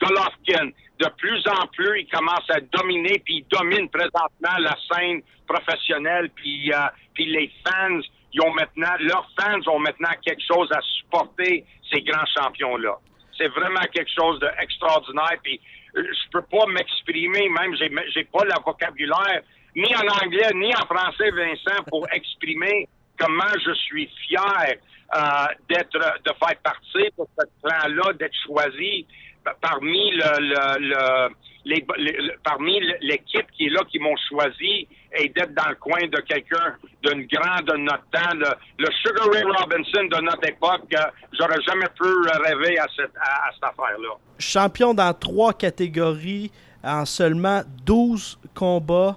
[0.01, 0.71] Golovkin
[1.01, 6.31] de plus en plus, il commence à dominer, puis il domine présentement la scène professionnelle,
[6.35, 6.77] puis, euh,
[7.19, 8.01] les fans,
[8.33, 12.97] ils ont maintenant, leurs fans ont maintenant quelque chose à supporter ces grands champions-là.
[13.37, 15.61] C'est vraiment quelque chose d'extraordinaire, puis
[15.97, 19.43] euh, je peux pas m'exprimer, même j'ai, j'ai pas le vocabulaire,
[19.77, 22.89] ni en anglais, ni en français, Vincent, pour exprimer
[23.21, 24.77] comment je suis fier
[25.15, 25.21] euh,
[25.69, 29.07] d'être, de faire partie de ce plan-là, d'être choisi
[29.61, 31.29] parmi le,
[32.45, 36.77] parmi l'équipe qui est là, qui m'ont choisi, et d'être dans le coin de quelqu'un
[37.03, 38.35] d'une grande de notre temps,
[38.79, 40.99] le, Sugar Ray Robinson de notre époque, euh,
[41.33, 42.07] j'aurais jamais pu
[42.45, 44.17] rêver à cette, à, cette affaire-là.
[44.39, 46.51] Champion dans trois catégories
[46.83, 49.17] en seulement 12 combats.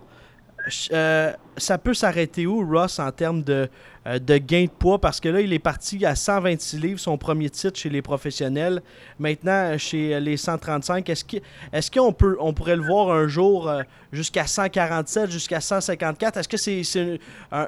[0.91, 3.69] Euh, ça peut s'arrêter où, Ross, en termes de,
[4.07, 4.99] euh, de gain de poids?
[4.99, 8.81] Parce que là, il est parti à 126 livres, son premier titre chez les professionnels.
[9.19, 15.31] Maintenant, chez les 135, est-ce qu'on peut, pourrait le voir un jour euh, jusqu'à 147,
[15.31, 16.37] jusqu'à 154?
[16.37, 17.19] Est-ce que c'est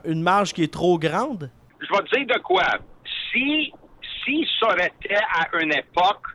[0.06, 1.50] une, marge qui est trop grande?
[1.80, 2.64] Je vais te dire de quoi.
[3.32, 3.72] Si,
[4.24, 6.26] si ça aurait été à une époque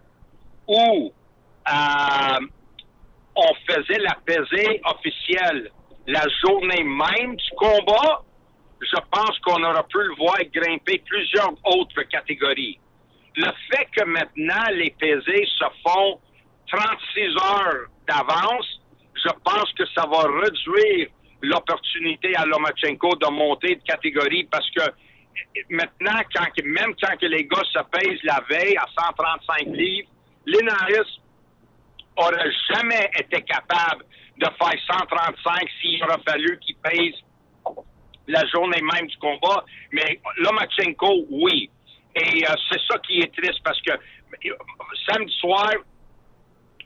[0.68, 1.12] où
[3.36, 5.70] on faisait la pesée officielle
[6.07, 8.22] la journée même du combat,
[8.80, 12.78] je pense qu'on aura pu le voir grimper plusieurs autres catégories.
[13.36, 16.20] Le fait que maintenant les pesées se font
[16.72, 18.80] 36 heures d'avance,
[19.14, 21.08] je pense que ça va réduire
[21.42, 24.82] l'opportunité à Lomachenko de monter de catégorie parce que
[25.70, 26.20] maintenant,
[26.64, 30.08] même quand les gars se pèsent la veille à 135 livres,
[30.46, 31.20] Linares
[32.16, 34.04] aurait jamais été capable
[34.38, 37.14] de faire 135 s'il aurait fallu qu'il pèse
[38.30, 39.64] la journée même du combat.
[39.92, 41.70] Mais Lomachenko, oui.
[42.14, 44.54] Et euh, c'est ça qui est triste parce que euh,
[45.08, 45.70] samedi soir,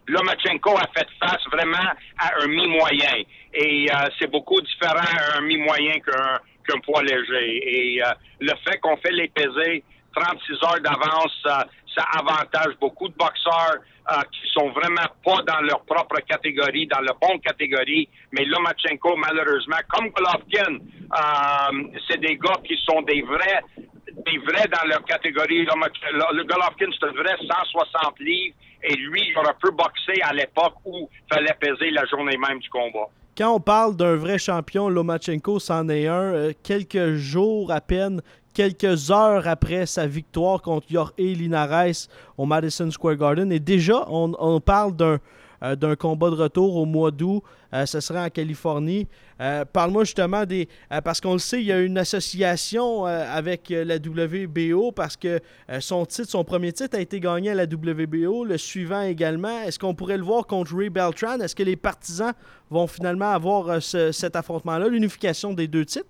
[0.06, 3.22] Lomachenko a fait face vraiment à un mi-moyen.
[3.54, 7.62] Et euh, c'est beaucoup différent à un mi-moyen qu'un poids léger.
[7.66, 8.02] Et
[8.40, 9.82] le fait qu'on fait les pesées
[10.14, 11.66] 36 heures d'avance,
[11.96, 13.78] ça avantage beaucoup de boxeurs
[14.12, 18.08] euh, qui sont vraiment pas dans leur propre catégorie, dans la bonne catégorie.
[18.32, 23.62] Mais Lomachenko, malheureusement, comme Golovkin, euh, c'est des gars qui sont des vrais,
[24.08, 25.64] des vrais dans leur catégorie.
[25.64, 28.56] Le Golovkin, c'est un vrai 160 livres.
[28.82, 32.58] Et lui, il aurait pu boxer à l'époque où il fallait peser la journée même
[32.58, 33.08] du combat.
[33.36, 36.34] Quand on parle d'un vrai champion, Lomachenko c'en est un.
[36.34, 38.20] Euh, quelques jours à peine
[38.54, 42.06] quelques heures après sa victoire contre Jorge Linares
[42.38, 43.52] au Madison Square Garden.
[43.52, 45.18] Et déjà, on, parle d'un
[45.62, 47.42] euh, d'un combat de retour au mois d'août.
[47.72, 49.06] Euh, ce sera en Californie.
[49.40, 50.68] Euh, Parle-moi justement des...
[51.04, 55.40] parce qu'on le sait, il y a une association avec la WBO parce que
[55.80, 59.62] son titre, son premier titre a été gagné à la WBO, le suivant également.
[59.62, 61.40] Est-ce qu'on pourrait le voir contre Ray Beltran?
[61.40, 62.32] Est-ce que les partisans
[62.70, 66.06] vont finalement avoir ce- cet affrontement-là, l'unification des deux titres?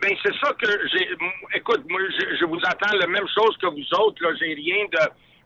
[0.00, 1.08] Ben c'est ça que j'ai.
[1.54, 4.22] Écoute, moi, je, je vous attends la même chose que vous autres.
[4.22, 4.98] Là, j'ai rien de,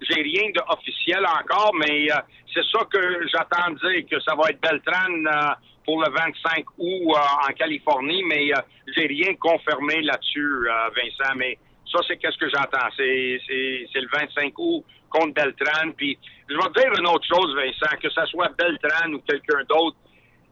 [0.09, 2.17] j'ai rien de officiel encore, mais euh,
[2.53, 7.15] c'est ça que j'attends dire que ça va être Beltran euh, pour le 25 août
[7.17, 8.61] euh, en Californie, mais euh,
[8.97, 11.35] j'ai rien confirmé là-dessus, euh, Vincent.
[11.37, 11.59] Mais
[11.91, 12.89] ça, c'est qu'est-ce que j'entends.
[12.97, 15.91] C'est, c'est, c'est le 25 août contre Beltran.
[15.97, 16.17] Puis
[16.49, 19.97] je vais te dire une autre chose, Vincent, que ça soit Beltran ou quelqu'un d'autre.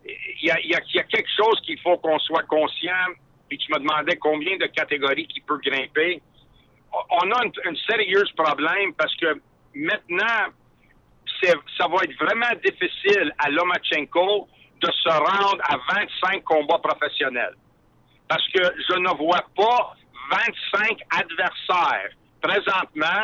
[0.05, 3.07] Il y a, y a- y a quelque chose qu'il faut qu'on soit conscient
[3.53, 6.23] puis tu me demandais combien de catégories qui peut grimper.
[6.91, 9.43] On a un, sérieux problème parce que
[9.75, 10.49] maintenant,
[11.43, 14.49] ça va être vraiment difficile à Lomachenko
[14.81, 17.55] de se rendre à 25 combats professionnels.
[18.27, 19.97] Parce que je ne vois pas
[20.31, 23.23] 25 adversaires présentement.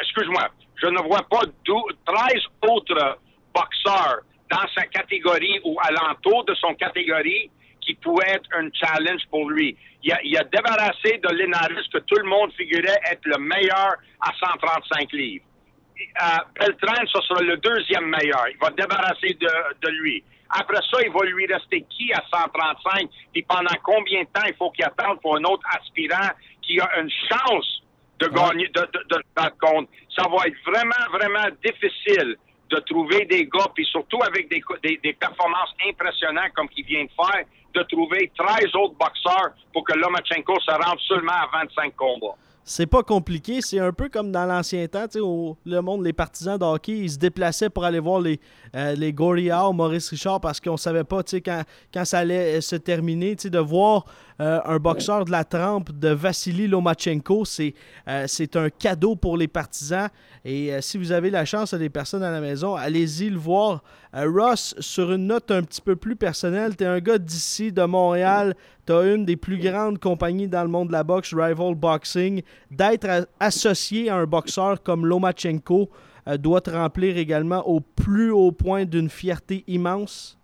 [0.00, 3.18] Excuse-moi, je ne vois pas dou- 13 autres
[3.54, 7.50] boxeurs dans sa catégorie ou alentour de son catégorie
[7.86, 9.76] qui pourrait être un challenge pour lui.
[10.02, 13.94] Il a, il a débarrassé de Linares que tout le monde figurait être le meilleur
[14.20, 15.44] à 135 livres.
[15.98, 16.26] Euh,
[16.58, 18.44] Beltran, ce sera le deuxième meilleur.
[18.50, 19.48] Il va débarrasser de,
[19.80, 20.22] de lui.
[20.50, 23.08] Après ça, il va lui rester qui à 135?
[23.32, 26.30] Puis pendant combien de temps il faut qu'il attende pour un autre aspirant
[26.62, 27.82] qui a une chance
[28.18, 29.22] de gagner, de, de, de?
[29.36, 32.36] Ça va être vraiment, vraiment difficile
[32.70, 34.62] de trouver des gars, puis surtout avec des,
[35.02, 37.44] des, performances impressionnantes comme qu'il vient de faire,
[37.74, 42.36] de trouver 13 autres boxeurs pour que Lomachenko se rende seulement à 25 combats.
[42.68, 46.58] C'est pas compliqué, c'est un peu comme dans l'ancien temps, où le monde, les partisans
[46.58, 48.40] de hockey, ils se déplaçaient pour aller voir les,
[48.74, 51.62] euh, les Maurice Richard, parce qu'on savait pas, quand,
[51.94, 54.04] quand ça allait se terminer, de voir
[54.40, 57.74] euh, un boxeur de la trempe de Vassili Lomachenko, c'est
[58.08, 60.08] euh, un cadeau pour les partisans.
[60.44, 63.82] Et euh, si vous avez la chance, les personnes à la maison, allez-y le voir.
[64.12, 67.82] Ross, sur une note un petit peu plus personnelle, tu es un gars d'ici, de
[67.82, 68.54] Montréal,
[68.86, 72.42] tu as une des plus grandes compagnies dans le monde de la boxe, Rival Boxing.
[72.70, 75.90] D'être associé à un boxeur comme Lomachenko
[76.38, 80.35] doit te remplir également au plus haut point d'une fierté immense.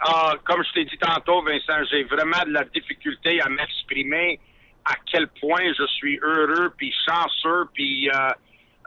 [0.00, 4.38] Ah, comme je t'ai dit tantôt, Vincent, j'ai vraiment de la difficulté à m'exprimer
[4.84, 8.30] à quel point je suis heureux, puis chanceux, puis euh,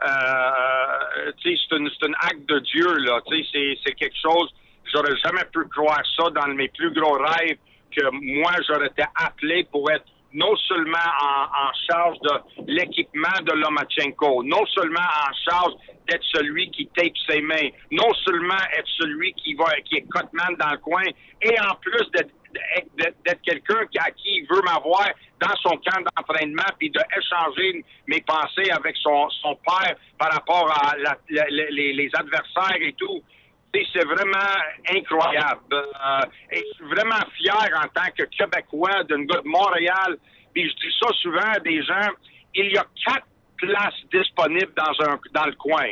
[0.04, 3.20] euh, sais, c'est un acte de Dieu, là.
[3.26, 4.52] Tu sais, c'est quelque chose,
[4.92, 7.58] j'aurais jamais pu croire ça dans mes plus gros rêves,
[7.94, 13.52] que moi, j'aurais été appelé pour être non seulement en, en charge de l'équipement de
[13.52, 15.72] Lomachenko, non seulement en charge
[16.08, 20.56] d'être celui qui tape ses mains, non seulement être celui qui va qui est cutman
[20.58, 21.02] dans le coin,
[21.42, 22.30] et en plus d'être
[22.98, 25.08] d'être quelqu'un à qui il veut m'avoir
[25.40, 30.96] dans son camp d'entraînement, puis d'échanger mes pensées avec son, son père par rapport à
[30.98, 33.22] la- les, les adversaires et tout.
[33.74, 34.36] C'est vraiment
[34.90, 35.62] incroyable.
[35.72, 36.20] Euh,
[36.50, 40.18] et je suis vraiment fier en tant que Québécois d'un gars de Montréal.
[40.52, 42.10] Puis je dis ça souvent à des gens.
[42.54, 45.88] Il y a quatre places disponibles dans, un, dans le coin.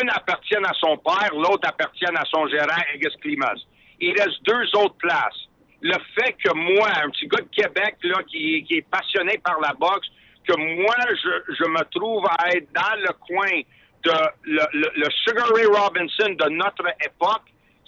[0.00, 3.60] Une appartient à son père, l'autre appartient à son gérant, Egis Klimas.
[4.00, 5.48] Il reste deux autres places.
[5.82, 9.60] Le fait que moi, un petit gars de Québec là, qui, qui est passionné par
[9.60, 10.08] la boxe,
[10.46, 13.60] que moi, je, je me trouve à être dans le coin
[14.04, 17.42] le, le, Sugar Ray Robinson de notre époque,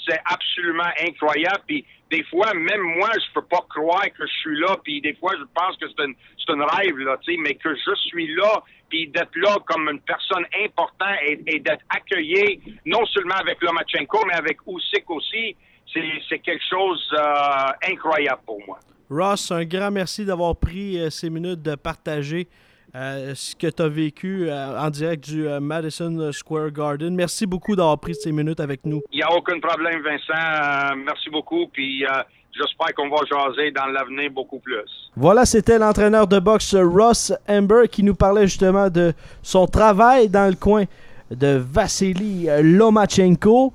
[0.06, 1.62] c'est absolument incroyable.
[1.66, 4.76] Puis des fois, même moi, je peux pas croire que je suis là.
[4.82, 7.94] Puis des fois, je pense que c'est un, rêve, là, tu sais, mais que je
[8.06, 13.62] suis là, puis d'être là comme une personne importante et, d'être accueilli, non seulement avec
[13.62, 15.56] Lomachenko, mais avec Usyk aussi,
[15.92, 18.78] c'est, c'est quelque chose euh, incroyable pour moi.
[19.10, 22.48] Ross, un grand merci d'avoir pris euh, ces minutes de partager
[22.96, 27.12] euh, ce que tu as vécu euh, en direct du euh, Madison Square Garden.
[27.12, 29.02] Merci beaucoup d'avoir pris ces minutes avec nous.
[29.10, 30.94] Il n'y a aucun problème, Vincent.
[31.04, 31.66] Merci beaucoup.
[31.72, 32.04] Puis
[32.52, 34.76] j'espère qu'on va jaser dans l'avenir beaucoup plus.
[35.16, 40.48] Voilà, c'était l'entraîneur de boxe Ross Amber qui nous parlait justement de son travail dans
[40.48, 40.84] le coin
[41.32, 43.72] de Vassili Lomachenko.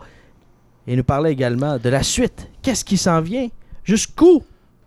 [0.88, 2.50] Et nous parlait également de la suite.
[2.64, 3.50] Qu'est-ce qui s'en vient?
[3.84, 4.44] Jusqu'où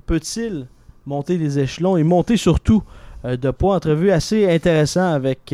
[0.06, 0.66] peut-il
[1.04, 2.82] monter les échelons et monter surtout
[3.24, 3.76] de poids?
[3.76, 5.52] Entrevue assez intéressant avec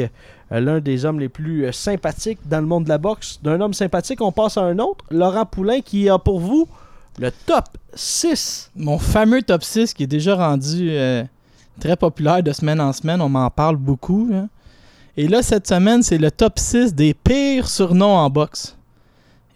[0.52, 3.38] euh, l'un des hommes les plus euh, sympathiques dans le monde de la boxe.
[3.42, 5.04] D'un homme sympathique, on passe à un autre.
[5.10, 6.66] Laurent Poulain qui a pour vous
[7.20, 7.64] le top
[7.94, 11.24] 6 Mon fameux top 6 qui est déjà rendu euh,
[11.80, 14.28] très populaire de semaine en semaine, on m'en parle beaucoup.
[14.32, 14.48] hein.
[15.16, 18.76] Et là, cette semaine, c'est le top 6 des pires surnoms en boxe.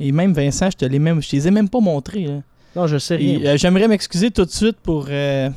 [0.00, 2.24] Et même Vincent, je te les même, je te les ai même pas montrés.
[2.24, 2.40] là.
[2.74, 3.38] Non, je sais rien.
[3.44, 5.50] Euh, J'aimerais m'excuser tout de suite pour euh,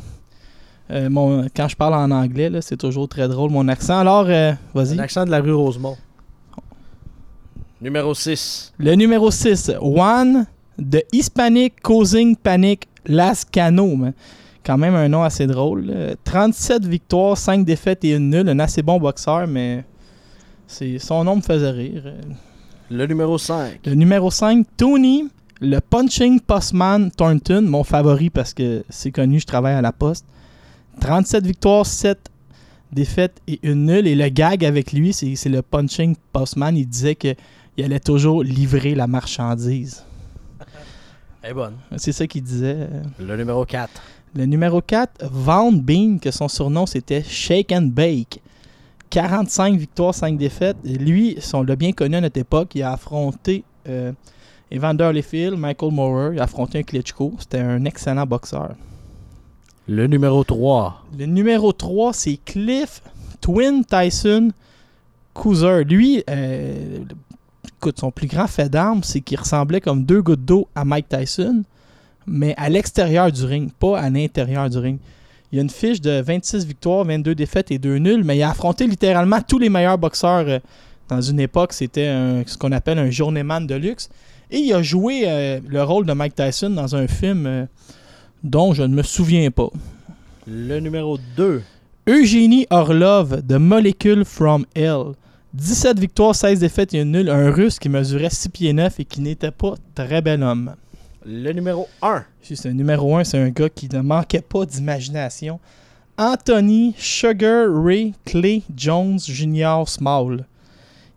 [0.92, 2.50] euh, mon quand je parle en anglais.
[2.62, 3.98] C'est toujours très drôle mon accent.
[4.00, 4.96] Alors, euh, vas-y.
[4.96, 5.98] L'accent de la rue Rosemont.
[7.82, 8.74] Numéro 6.
[8.78, 10.46] Le numéro 6, One,
[10.80, 13.96] The Hispanic Causing Panic Lascano.
[13.96, 14.14] man.
[14.66, 15.86] Quand même un nom assez drôle.
[15.86, 16.16] là.
[16.24, 18.50] 37 victoires, 5 défaites et une nulle.
[18.50, 19.84] Un assez bon boxeur, mais
[20.66, 22.14] c'est son nom me faisait rire.
[22.90, 23.82] Le numéro 5.
[23.86, 25.28] Le numéro 5, Tony,
[25.62, 30.26] le Punching Postman Thornton, mon favori parce que c'est connu, je travaille à la poste.
[31.00, 32.30] 37 victoires, 7
[32.92, 34.08] défaites et une nulle.
[34.08, 36.76] Et le gag avec lui, c'est le Punching Postman.
[36.76, 37.36] Il disait qu'il
[37.78, 40.04] allait toujours livrer la marchandise.
[41.42, 41.76] Elle est bonne.
[41.98, 42.88] C'est ça qu'il disait.
[43.20, 43.90] Le numéro 4.
[44.36, 48.42] Le numéro 4, Van Bean, que son surnom c'était Shake and Bake.
[49.10, 50.76] 45 victoires, 5 défaites.
[50.84, 54.12] Et lui, on l'a bien connu à notre époque, il a affronté euh,
[54.72, 57.36] Evander Holyfield, Michael Moorer, il a affronté un Klitschko.
[57.40, 58.72] C'était un excellent boxeur.
[59.88, 61.06] Le numéro 3.
[61.18, 63.04] Le numéro 3, c'est Cliff
[63.40, 64.50] Twin Tyson
[65.36, 65.84] Coozer.
[65.84, 66.98] Lui, euh,
[67.78, 71.10] écoute, son plus grand fait d'armes, c'est qu'il ressemblait comme deux gouttes d'eau à Mike
[71.10, 71.62] Tyson,
[72.26, 74.98] mais à l'extérieur du ring, pas à l'intérieur du ring.
[75.52, 78.50] Il a une fiche de 26 victoires, 22 défaites et 2 nuls, mais il a
[78.50, 80.60] affronté littéralement tous les meilleurs boxeurs euh,
[81.10, 81.74] dans une époque.
[81.74, 84.10] C'était ce qu'on appelle un journeyman de luxe.
[84.50, 87.68] Et il a joué euh, le rôle de Mike Tyson dans un film
[88.46, 89.70] dont je ne me souviens pas.
[90.48, 91.64] Le numéro 2.
[92.08, 95.16] Eugénie Orlov de Molecule from Hell.
[95.56, 97.30] 17 victoires, 16 défaites et une nulle.
[97.30, 100.76] Un russe qui mesurait 6 pieds 9 et qui n'était pas très bel homme.
[101.26, 102.24] Le numéro 1.
[102.44, 105.60] Juste un numéro 1, c'est un gars qui ne manquait pas d'imagination.
[106.18, 109.84] Anthony Sugar Ray Clay Jones Jr.
[109.88, 110.46] Small.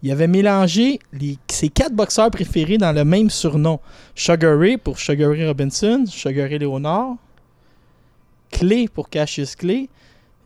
[0.02, 3.80] Il avait mélangé les- ses quatre boxeurs préférés dans le même surnom.
[4.14, 7.16] Sugar Ray pour Sugar Ray Robinson, Sugar Ray Leonard,
[8.50, 9.88] Clay pour Cassius Clay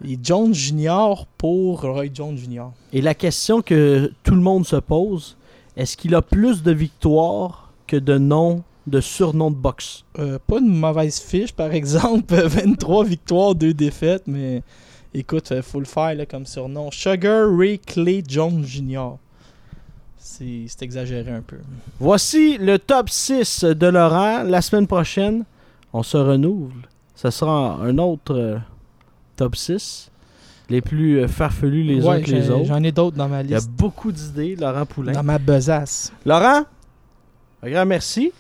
[0.07, 1.27] et Jones Jr.
[1.39, 2.71] pour Roy Jones Jr.
[2.93, 5.37] Et la question que tout le monde se pose,
[5.77, 10.05] est-ce qu'il a plus de victoires que de noms, de surnoms de boxe?
[10.19, 12.35] Euh, pas une mauvaise fiche, par exemple.
[12.35, 14.63] 23 victoires, 2 défaites, mais
[15.15, 16.91] écoute, il faut le faire là, comme surnom.
[16.91, 19.13] Sugar Ray Clay Jones Jr.
[20.25, 21.57] C'est exagéré un peu.
[21.99, 24.45] Voici le top 6 de Laurent.
[24.45, 25.45] La semaine prochaine,
[25.93, 26.77] on se renouvelle.
[27.17, 28.57] Ce sera un autre euh,
[29.37, 30.11] top 6.
[30.71, 32.67] Les plus euh, farfelus les uns que les autres.
[32.67, 33.71] J'en ai d'autres dans ma Il y a liste.
[33.71, 35.13] beaucoup d'idées, Laurent Poulain.
[35.13, 36.13] Dans ma besace.
[36.25, 36.63] Laurent,
[37.63, 38.33] un grand merci.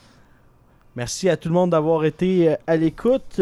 [0.94, 3.40] Merci à tout le monde d'avoir été euh, à l'écoute.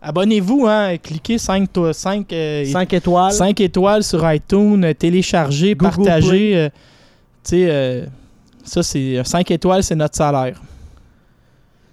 [0.00, 0.96] Abonnez-vous, hein.
[0.96, 2.34] Cliquez 5, 5,
[2.72, 3.32] 5 étoiles.
[3.32, 6.70] 5 étoiles sur iTunes, téléchargez, Google partagez.
[7.44, 8.06] Tu sais, euh,
[8.64, 10.60] ça, c'est 5 étoiles, c'est notre salaire.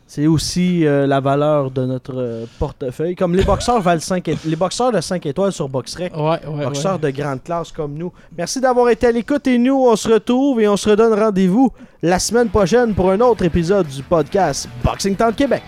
[0.06, 3.16] C'est aussi euh, la valeur de notre euh, portefeuille.
[3.16, 4.50] Comme les boxeurs valent 5 étoiles.
[4.50, 6.16] Les boxeurs de 5 étoiles sur BoxRec.
[6.18, 7.12] Ouais, ouais, boxeurs ouais.
[7.12, 8.12] de grande classe comme nous.
[8.36, 11.72] Merci d'avoir été à l'écoute et nous, on se retrouve et on se redonne rendez-vous
[12.02, 15.62] la semaine prochaine pour un autre épisode du podcast Boxing Town Québec.